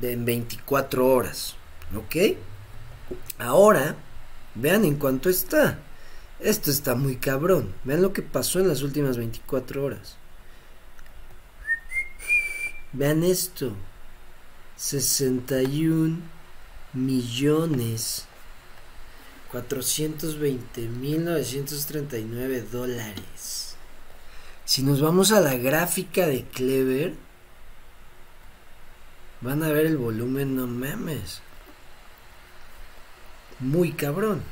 [0.00, 1.56] en 24 horas.
[1.94, 2.38] ¿Ok?
[3.38, 3.96] Ahora,
[4.54, 5.78] vean en cuánto está.
[6.40, 7.74] Esto está muy cabrón.
[7.84, 10.21] Vean lo que pasó en las últimas 24 horas.
[12.92, 13.72] Vean esto.
[14.76, 16.20] 61
[16.92, 18.26] millones
[19.52, 23.76] 420 mil 939 dólares.
[24.64, 27.14] Si nos vamos a la gráfica de Clever,
[29.42, 31.42] van a ver el volumen, no mames.
[33.60, 34.42] Muy cabrón.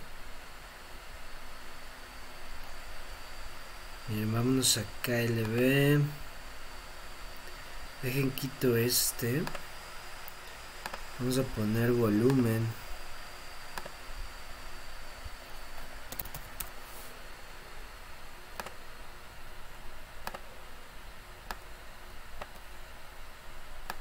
[4.09, 6.03] Miren, vámonos a KLB.
[8.03, 9.43] Dejen quito este.
[11.19, 12.67] Vamos a poner volumen.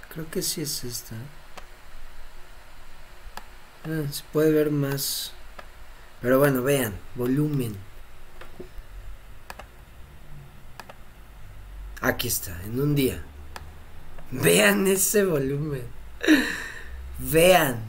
[0.07, 1.15] Creo que sí es esta.
[3.83, 5.33] Ah, se puede ver más.
[6.21, 7.75] Pero bueno, vean, volumen.
[12.01, 13.21] Aquí está, en un día.
[14.31, 15.83] Vean ese volumen.
[17.17, 17.79] Vean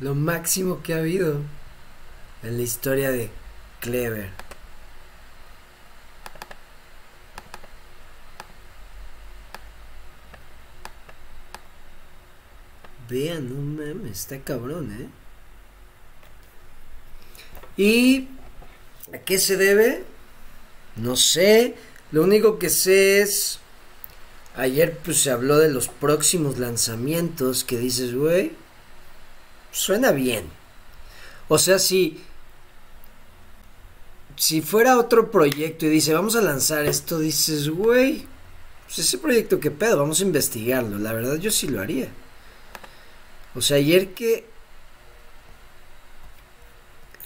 [0.00, 1.40] lo máximo que ha habido
[2.42, 3.30] en la historia de
[3.80, 4.30] Clever.
[13.08, 15.08] Vean, no mames, está cabrón, ¿eh?
[17.76, 18.28] ¿Y
[19.12, 20.04] a qué se debe?
[20.96, 21.76] No sé.
[22.12, 23.59] Lo único que sé es
[24.56, 28.52] Ayer pues se habló de los próximos lanzamientos que dices, güey,
[29.72, 30.46] suena bien.
[31.48, 32.22] O sea, si
[34.36, 38.26] si fuera otro proyecto y dice, vamos a lanzar esto, dices, güey,
[38.86, 40.98] pues ese proyecto qué pedo, vamos a investigarlo.
[40.98, 42.08] La verdad yo sí lo haría.
[43.54, 44.46] O sea, ayer que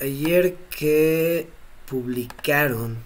[0.01, 1.49] ayer que
[1.87, 2.99] publicaron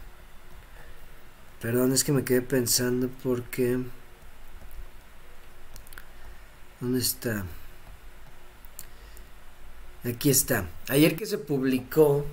[1.61, 3.79] Perdón, es que me quedé pensando porque
[6.81, 7.45] ¿Dónde está?
[10.05, 10.69] Aquí está.
[10.89, 12.25] Ayer que se publicó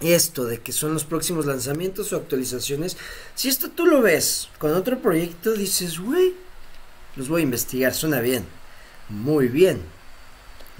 [0.00, 2.96] esto de que son los próximos lanzamientos o actualizaciones,
[3.34, 6.34] si esto tú lo ves con otro proyecto, dices, güey,
[7.16, 8.44] los voy a investigar, suena bien.
[9.08, 9.80] Muy bien.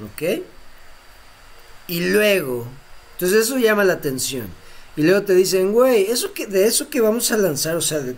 [0.03, 0.43] ¿Ok?
[1.87, 2.67] Y luego,
[3.13, 4.49] entonces eso llama la atención.
[4.97, 7.99] Y luego te dicen, güey, eso que, de eso que vamos a lanzar, o sea,
[7.99, 8.17] de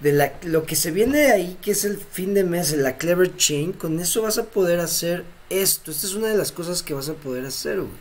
[0.00, 3.36] de la, lo que se viene ahí, que es el fin de mes, la Clever
[3.36, 5.90] Chain, con eso vas a poder hacer esto.
[5.90, 7.92] Esta es una de las cosas que vas a poder hacer, güey.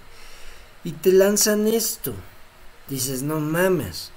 [0.83, 2.13] Y te lanzan esto.
[2.87, 4.11] Dices, no mames,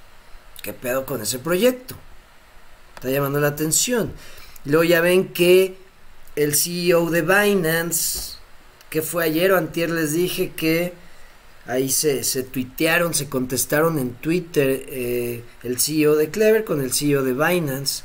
[0.61, 1.95] ¿qué pedo con ese proyecto?
[2.95, 4.13] Está llamando la atención.
[4.65, 5.77] Luego ya ven que
[6.35, 8.37] el CEO de Binance,
[8.89, 10.93] que fue ayer o antier, les dije que
[11.65, 16.91] Ahí se, se tuitearon, se contestaron en Twitter eh, el CEO de Clever con el
[16.91, 18.03] CEO de Binance.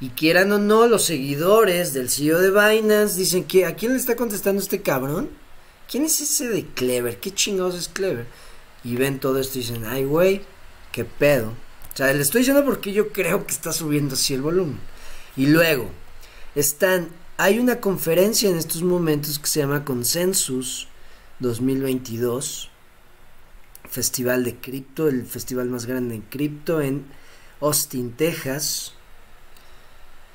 [0.00, 3.98] Y quieran o no, los seguidores del CEO de Binance dicen que ¿a quién le
[3.98, 5.30] está contestando este cabrón?
[5.88, 7.20] ¿Quién es ese de Clever?
[7.20, 8.26] ¿Qué chingados es Clever?
[8.82, 10.42] Y ven todo esto y dicen, ay güey,
[10.90, 11.50] qué pedo.
[11.50, 14.80] O sea, le estoy diciendo porque yo creo que está subiendo así el volumen.
[15.36, 15.88] Y luego,
[16.56, 20.88] están, hay una conferencia en estos momentos que se llama Consensus
[21.38, 22.70] 2022
[23.88, 27.04] festival de cripto, el festival más grande en cripto en
[27.60, 28.92] Austin, Texas.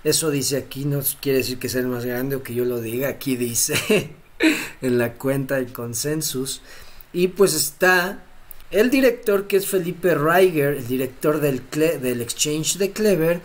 [0.04, 2.82] Eso dice aquí, no quiere decir que sea el más grande o que yo lo
[2.82, 4.16] diga, aquí dice
[4.82, 6.62] en la cuenta de consensus.
[7.14, 8.24] Y pues está
[8.72, 13.42] el director que es Felipe Reiger, el director del, del exchange de Clever,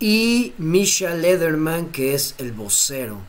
[0.00, 3.20] y Misha Lederman, que es el vocero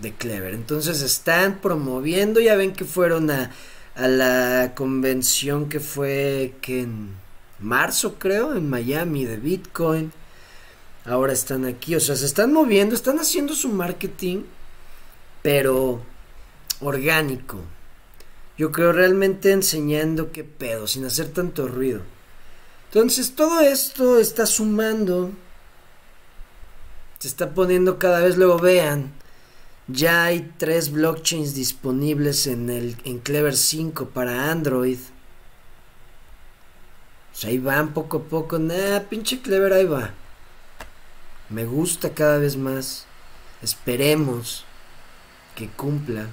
[0.00, 0.52] de Clever.
[0.52, 3.52] Entonces están promoviendo, ya ven que fueron a
[3.94, 7.14] a la convención que fue que en
[7.60, 10.12] marzo creo en Miami de Bitcoin.
[11.04, 14.42] Ahora están aquí, o sea, se están moviendo, están haciendo su marketing,
[15.42, 16.02] pero
[16.80, 17.60] orgánico.
[18.56, 22.00] Yo creo realmente enseñando qué pedo, sin hacer tanto ruido.
[22.86, 25.32] Entonces todo esto está sumando,
[27.18, 29.12] se está poniendo cada vez, luego vean,
[29.86, 34.98] ya hay tres blockchains disponibles en, el, en Clever 5 para Android.
[37.32, 38.58] O sea, ahí van poco a poco.
[38.58, 40.12] Nah, pinche Clever, ahí va.
[41.50, 43.04] Me gusta cada vez más.
[43.62, 44.64] Esperemos
[45.54, 46.28] que cumpla.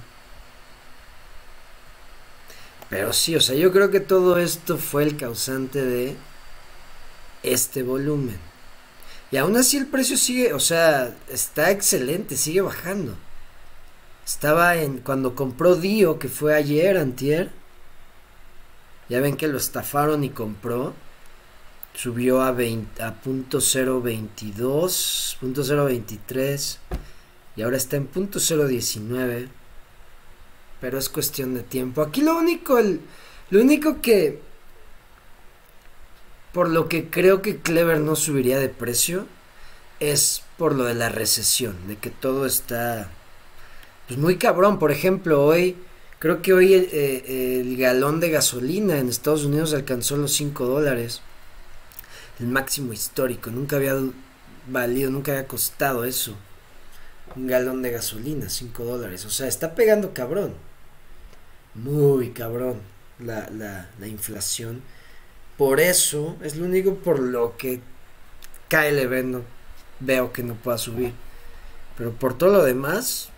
[2.88, 6.16] Pero sí, o sea, yo creo que todo esto fue el causante de
[7.42, 8.38] este volumen.
[9.30, 13.16] Y aún así el precio sigue, o sea, está excelente, sigue bajando.
[14.24, 17.50] Estaba en cuando compró Dio, que fue ayer, antier.
[19.08, 20.94] Ya ven que lo estafaron y compró.
[21.94, 26.78] Subió a, 20, a punto 0.22, punto 0.23
[27.54, 29.48] y ahora está en punto 0.19.
[30.80, 32.00] Pero es cuestión de tiempo.
[32.00, 33.00] Aquí lo único, el,
[33.50, 34.40] lo único que
[36.52, 39.26] por lo que creo que Clever no subiría de precio
[40.00, 43.10] es por lo de la recesión, de que todo está
[44.06, 44.78] pues muy cabrón.
[44.78, 45.76] Por ejemplo, hoy
[46.18, 51.20] creo que hoy eh, el, galón de gasolina en Estados Unidos alcanzó los 5 dólares,
[52.38, 53.50] el máximo histórico.
[53.50, 53.94] Nunca había
[54.68, 56.36] valido, nunca había costado eso.
[57.34, 59.24] Un galón de gasolina, 5 dólares.
[59.24, 60.54] O sea, está pegando cabrón.
[61.74, 62.80] Muy cabrón
[63.18, 63.48] la,
[63.98, 64.82] la inflación.
[65.56, 67.80] Por eso es lo único por lo que
[68.68, 69.42] cae el evento.
[70.00, 71.12] Veo que no pueda subir.
[71.96, 73.31] Pero por todo lo demás,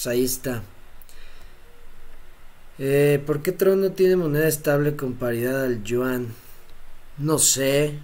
[0.00, 0.62] pues ahí está.
[2.78, 6.28] Eh, ¿Por qué Tron no tiene moneda estable con paridad al yuan?
[7.18, 7.98] No sé.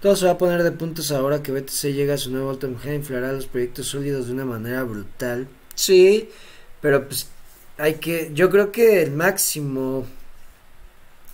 [0.00, 2.66] Todo se va a poner de puntos ahora que BTC llega a su nuevo alto
[2.66, 5.48] e inflará los proyectos sólidos de una manera brutal.
[5.74, 6.30] Sí,
[6.80, 7.28] pero pues
[7.76, 8.30] hay que.
[8.32, 10.06] Yo creo que el máximo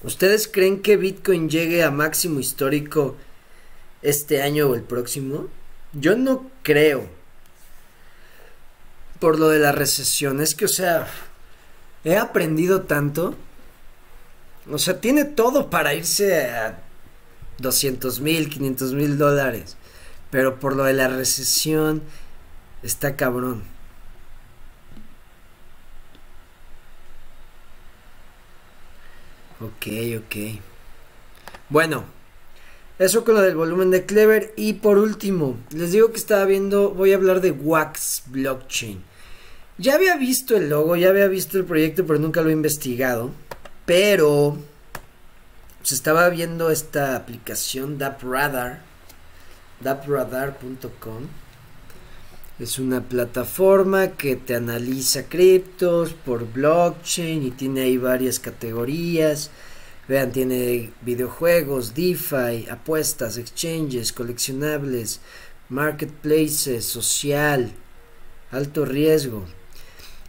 [0.03, 3.17] ¿Ustedes creen que Bitcoin llegue a máximo histórico
[4.03, 5.47] este año o el próximo?
[5.93, 7.18] Yo no creo.
[9.19, 10.41] Por lo de la recesión.
[10.41, 11.09] Es que, o sea,
[12.05, 13.35] he aprendido tanto.
[14.71, 16.83] O sea, tiene todo para irse a
[17.59, 19.77] 200 mil, 500 mil dólares.
[20.31, 22.03] Pero por lo de la recesión,
[22.83, 23.63] está cabrón.
[29.61, 29.87] Ok,
[30.19, 30.61] ok.
[31.69, 32.05] Bueno,
[32.99, 34.53] eso con lo del volumen de Clever.
[34.57, 39.08] Y por último, les digo que estaba viendo, voy a hablar de Wax Blockchain.
[39.79, 43.31] Ya había visto el logo, ya había visto el proyecto, pero nunca lo he investigado.
[43.87, 48.81] Pero se pues, estaba viendo esta aplicación DAppRadar,
[49.81, 51.29] dappradar.com
[52.59, 59.53] es una plataforma que te analiza criptos por blockchain y tiene ahí varias categorías.
[60.09, 65.21] Vean, tiene videojuegos, DeFi, apuestas, exchanges, coleccionables,
[65.69, 67.71] marketplaces, social,
[68.51, 69.45] alto riesgo.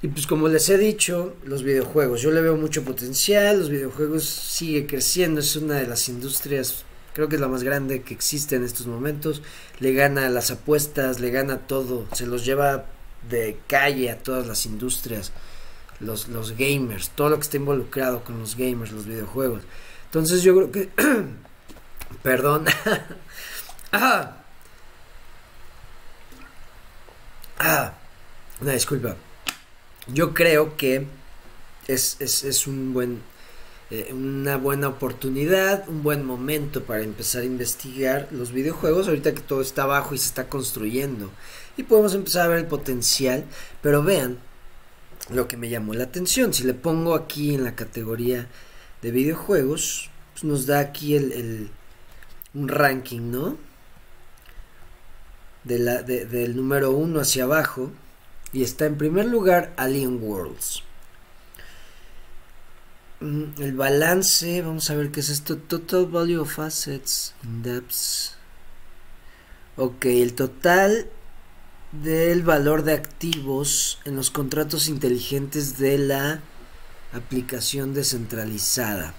[0.01, 4.23] Y pues como les he dicho, los videojuegos, yo le veo mucho potencial, los videojuegos
[4.23, 6.85] sigue creciendo, es una de las industrias
[7.19, 9.41] creo que es la más grande que existe en estos momentos.
[9.79, 12.85] Le gana las apuestas, le gana todo, se los lleva
[13.29, 15.33] de calle a todas las industrias,
[15.99, 19.63] los, los gamers, todo lo que está involucrado con los gamers, los videojuegos.
[20.05, 20.89] Entonces yo creo que...
[22.23, 22.65] Perdón.
[23.91, 24.37] ah.
[27.59, 27.93] Ah.
[28.61, 29.15] Una disculpa.
[30.13, 31.05] Yo creo que
[31.87, 33.21] es, es, es un buen
[33.91, 39.41] eh, una buena oportunidad, un buen momento para empezar a investigar los videojuegos, ahorita que
[39.41, 41.31] todo está abajo y se está construyendo.
[41.75, 43.45] Y podemos empezar a ver el potencial,
[43.81, 44.37] pero vean
[45.31, 46.53] lo que me llamó la atención.
[46.53, 48.47] Si le pongo aquí en la categoría
[49.01, 51.71] de videojuegos, pues nos da aquí el,
[52.53, 53.57] un ranking, ¿no?
[55.63, 57.91] De la, del número 1 hacia abajo.
[58.51, 60.83] Y está en primer lugar Alien Worlds.
[63.19, 65.57] Mm, el balance, vamos a ver qué es esto.
[65.57, 68.35] Total Value of Assets in Depths.
[69.75, 71.09] Ok, el total
[71.91, 76.41] del valor de activos en los contratos inteligentes de la
[77.13, 79.13] aplicación descentralizada.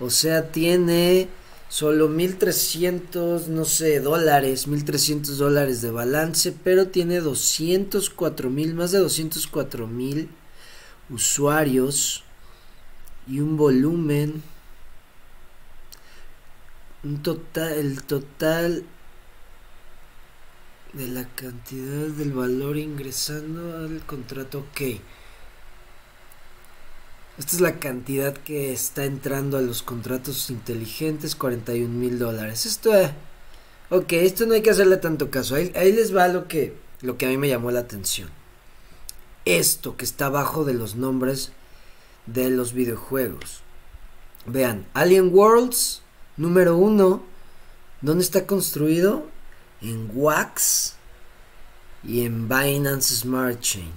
[0.00, 1.28] O sea, tiene
[1.72, 8.98] solo 1300, no sé, dólares, 1300 dólares de balance, pero tiene 204 mil, más de
[8.98, 10.28] 204 mil
[11.08, 12.24] usuarios
[13.26, 14.42] y un volumen
[17.04, 18.84] un total el total
[20.92, 25.00] de la cantidad del valor ingresando al contrato ok
[27.38, 32.94] esta es la cantidad que está entrando a los contratos inteligentes 41 mil dólares esto
[32.94, 33.10] es
[33.90, 37.16] ok esto no hay que hacerle tanto caso ahí, ahí les va lo que lo
[37.18, 38.28] que a mí me llamó la atención
[39.44, 41.52] esto que está abajo de los nombres
[42.26, 43.62] de los videojuegos.
[44.46, 46.02] Vean, Alien Worlds
[46.36, 47.22] número uno,
[48.00, 49.26] ¿dónde está construido?
[49.80, 50.94] en Wax
[52.04, 53.90] y en Binance Smart Chain.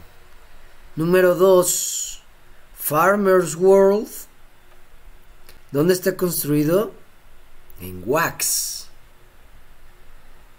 [0.95, 2.23] Número 2,
[2.85, 4.07] Farmers World.
[5.71, 6.93] ¿Dónde está construido?
[7.81, 8.89] En Wax.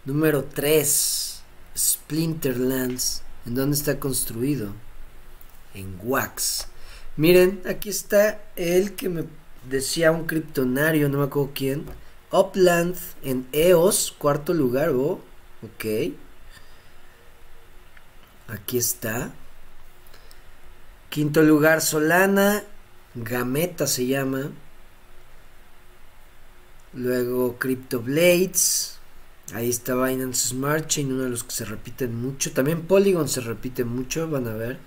[0.05, 1.41] Número 3,
[1.77, 3.22] Splinterlands.
[3.47, 4.72] ¿En dónde está construido?
[5.72, 6.66] En Wax.
[7.16, 9.24] Miren, aquí está el que me
[9.70, 11.87] decía un criptonario, no me acuerdo quién.
[12.33, 15.20] Upland en EOS, cuarto lugar, oh,
[15.62, 16.12] ok.
[18.49, 19.33] Aquí está.
[21.11, 22.64] Quinto lugar, Solana.
[23.14, 24.50] Gameta se llama.
[26.92, 28.98] Luego Crypto Blades.
[29.54, 32.52] Ahí está Binance Smart Chain, uno de los que se repiten mucho.
[32.52, 34.78] También Polygon se repite mucho, van a ver.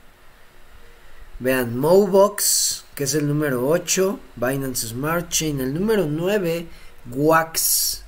[1.39, 4.19] Vean, Mobox, que es el número 8.
[4.35, 5.61] Binance Smart Chain.
[5.61, 6.67] El número 9,
[7.11, 8.03] Wax.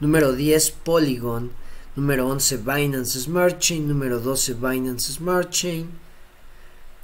[0.00, 1.52] Número 10, Polygon.
[1.96, 3.88] Número 11, Binance Smart Chain.
[3.88, 6.05] Número 12, Binance Smart Chain.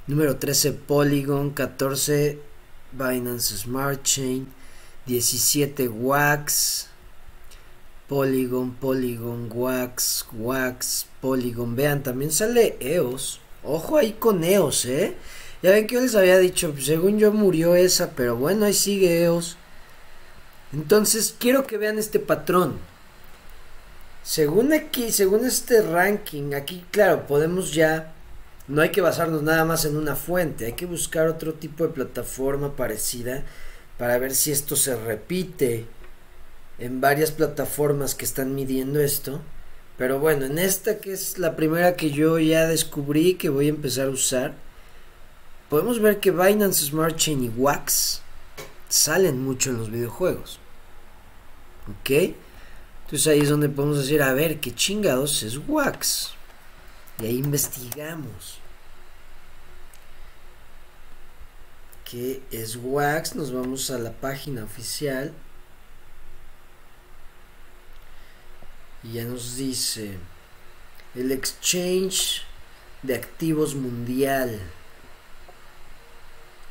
[0.07, 1.51] Número 13, Polygon.
[1.51, 2.39] 14,
[2.91, 4.47] Binance Smart Chain.
[5.05, 6.87] 17, Wax.
[8.07, 11.75] Polygon, Polygon, Wax, Wax, Polygon.
[11.75, 13.39] Vean, también sale EOS.
[13.63, 15.15] Ojo ahí con EOS, ¿eh?
[15.63, 19.23] Ya ven que yo les había dicho, según yo murió esa, pero bueno, ahí sigue
[19.23, 19.57] EOS.
[20.73, 22.77] Entonces, quiero que vean este patrón.
[24.23, 28.12] Según aquí, según este ranking, aquí, claro, podemos ya.
[28.67, 31.93] No hay que basarnos nada más en una fuente, hay que buscar otro tipo de
[31.93, 33.43] plataforma parecida
[33.97, 35.85] para ver si esto se repite
[36.79, 39.41] en varias plataformas que están midiendo esto.
[39.97, 43.69] Pero bueno, en esta que es la primera que yo ya descubrí que voy a
[43.69, 44.53] empezar a usar,
[45.69, 48.21] podemos ver que Binance Smart Chain y Wax
[48.89, 50.59] salen mucho en los videojuegos.
[51.87, 52.35] ¿Ok?
[53.05, 56.33] Entonces ahí es donde podemos decir, a ver, ¿qué chingados es Wax?
[57.19, 58.59] Y ahí investigamos.
[62.05, 63.35] ¿Qué es Wax?
[63.35, 65.33] Nos vamos a la página oficial.
[69.03, 70.17] Y ya nos dice
[71.15, 72.43] el exchange
[73.01, 74.59] de activos mundial.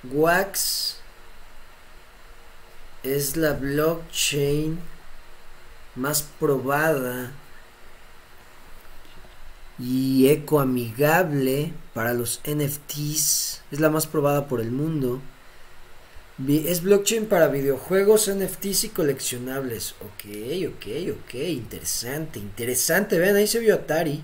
[0.05, 0.97] Wax
[3.03, 4.81] es la blockchain
[5.95, 7.33] más probada
[9.83, 13.63] y ecoamigable para los NFTs.
[13.73, 15.21] Es la más probada por el mundo.
[16.49, 19.97] Es blockchain para videojuegos, NFTs y coleccionables.
[20.01, 20.87] Ok, ok,
[21.19, 21.35] ok.
[21.35, 23.19] Interesante, interesante.
[23.19, 24.23] Vean, ahí se vio Atari.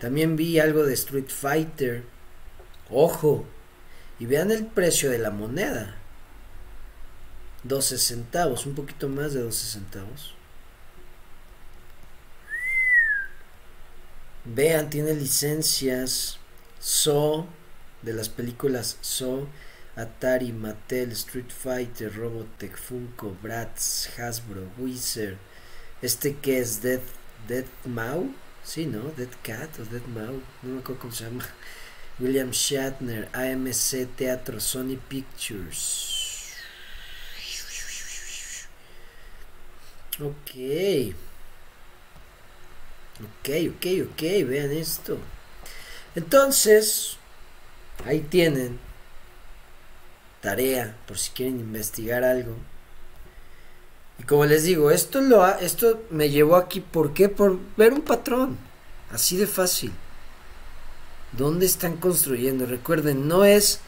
[0.00, 2.02] También vi algo de Street Fighter.
[2.90, 3.44] Ojo.
[4.18, 5.96] Y vean el precio de la moneda.
[7.64, 10.34] 12 centavos, un poquito más de 12 centavos.
[14.44, 16.38] Vean, tiene licencias
[16.78, 17.46] So
[18.02, 19.48] de las películas So,
[19.96, 25.38] Atari, Mattel, Street Fighter, Robotech, Funko, Bratz, Hasbro, Wizard.
[26.02, 27.00] Este que es Dead,
[27.48, 29.04] Dead Mau, sí, ¿no?
[29.16, 31.46] Dead Cat o Dead Mau, no me acuerdo cómo se llama.
[32.20, 36.12] William Shatner, AMC Teatro, Sony Pictures.
[40.20, 41.14] Ok.
[43.20, 45.18] Ok, ok, ok, vean esto.
[46.14, 47.16] Entonces,
[48.04, 48.78] ahí tienen
[50.40, 52.56] tarea por si quieren investigar algo.
[54.18, 57.28] Y como les digo, esto lo esto me llevó aquí ¿por qué?
[57.28, 58.58] Por ver un patrón,
[59.10, 59.92] así de fácil.
[61.32, 62.66] ¿Dónde están construyendo?
[62.66, 63.80] Recuerden, no es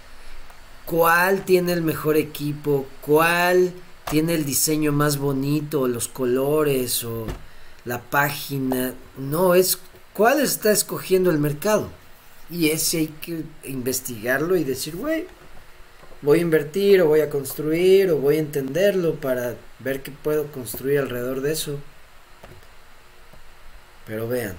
[0.84, 3.72] cuál tiene el mejor equipo, cuál
[4.10, 7.26] tiene el diseño más bonito, los colores o
[7.86, 9.78] la página, no es
[10.12, 11.88] cuál está escogiendo el mercado.
[12.50, 15.26] Y ese hay que investigarlo y decir, güey,
[16.20, 20.50] voy a invertir o voy a construir o voy a entenderlo para ver qué puedo
[20.52, 21.78] construir alrededor de eso.
[24.06, 24.56] Pero vean.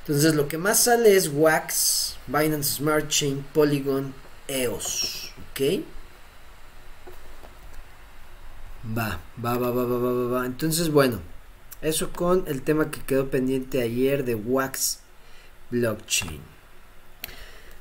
[0.00, 4.12] Entonces lo que más sale es Wax, Binance Smart Chain, Polygon,
[4.48, 5.32] EOS.
[5.52, 5.84] ¿Ok?
[8.96, 10.46] Va, va, va, va, va, va, va.
[10.46, 11.31] Entonces, bueno.
[11.82, 15.00] Eso con el tema que quedó pendiente ayer de Wax
[15.70, 16.40] Blockchain.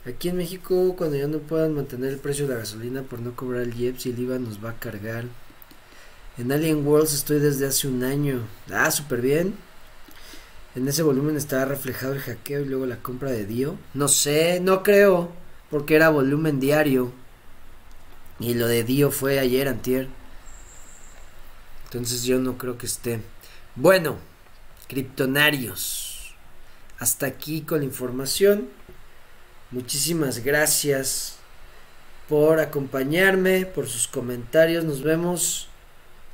[0.08, 3.36] Aquí en México, cuando ya no puedan mantener el precio de la gasolina por no
[3.36, 5.26] cobrar el IEPS y el IVA nos va a cargar.
[6.40, 8.42] En Alien Worlds estoy desde hace un año.
[8.72, 9.54] Ah, súper bien.
[10.74, 13.78] En ese volumen estaba reflejado el hackeo y luego la compra de Dio.
[13.94, 15.32] No sé, no creo,
[15.70, 17.12] porque era volumen diario.
[18.40, 20.08] Y lo de Dio fue ayer, antier.
[21.84, 23.22] Entonces yo no creo que esté.
[23.76, 24.18] Bueno,
[24.90, 26.36] Criptonarios.
[27.00, 28.68] Hasta aquí con la información.
[29.72, 31.38] Muchísimas gracias
[32.28, 34.84] por acompañarme, por sus comentarios.
[34.84, 35.70] Nos vemos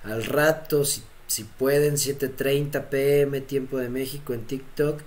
[0.04, 5.02] al rato, si, si pueden, 7.30 pm, tiempo de México en TikTok.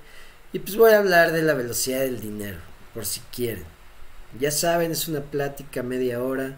[0.52, 2.58] Y pues voy a hablar de la velocidad del dinero,
[2.94, 3.64] por si quieren.
[4.38, 6.56] Ya saben, es una plática media hora.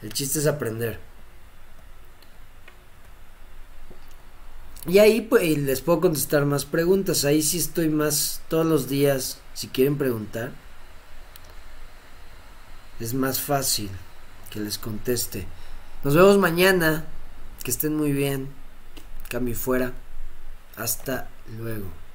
[0.00, 1.05] El chiste es aprender.
[4.88, 7.24] Y ahí pues, les puedo contestar más preguntas.
[7.24, 9.40] Ahí sí estoy más todos los días.
[9.54, 10.52] Si quieren preguntar,
[13.00, 13.90] es más fácil
[14.50, 15.46] que les conteste.
[16.04, 17.06] Nos vemos mañana.
[17.64, 18.48] Que estén muy bien.
[19.28, 19.92] Cambio fuera.
[20.76, 21.28] Hasta
[21.58, 22.05] luego.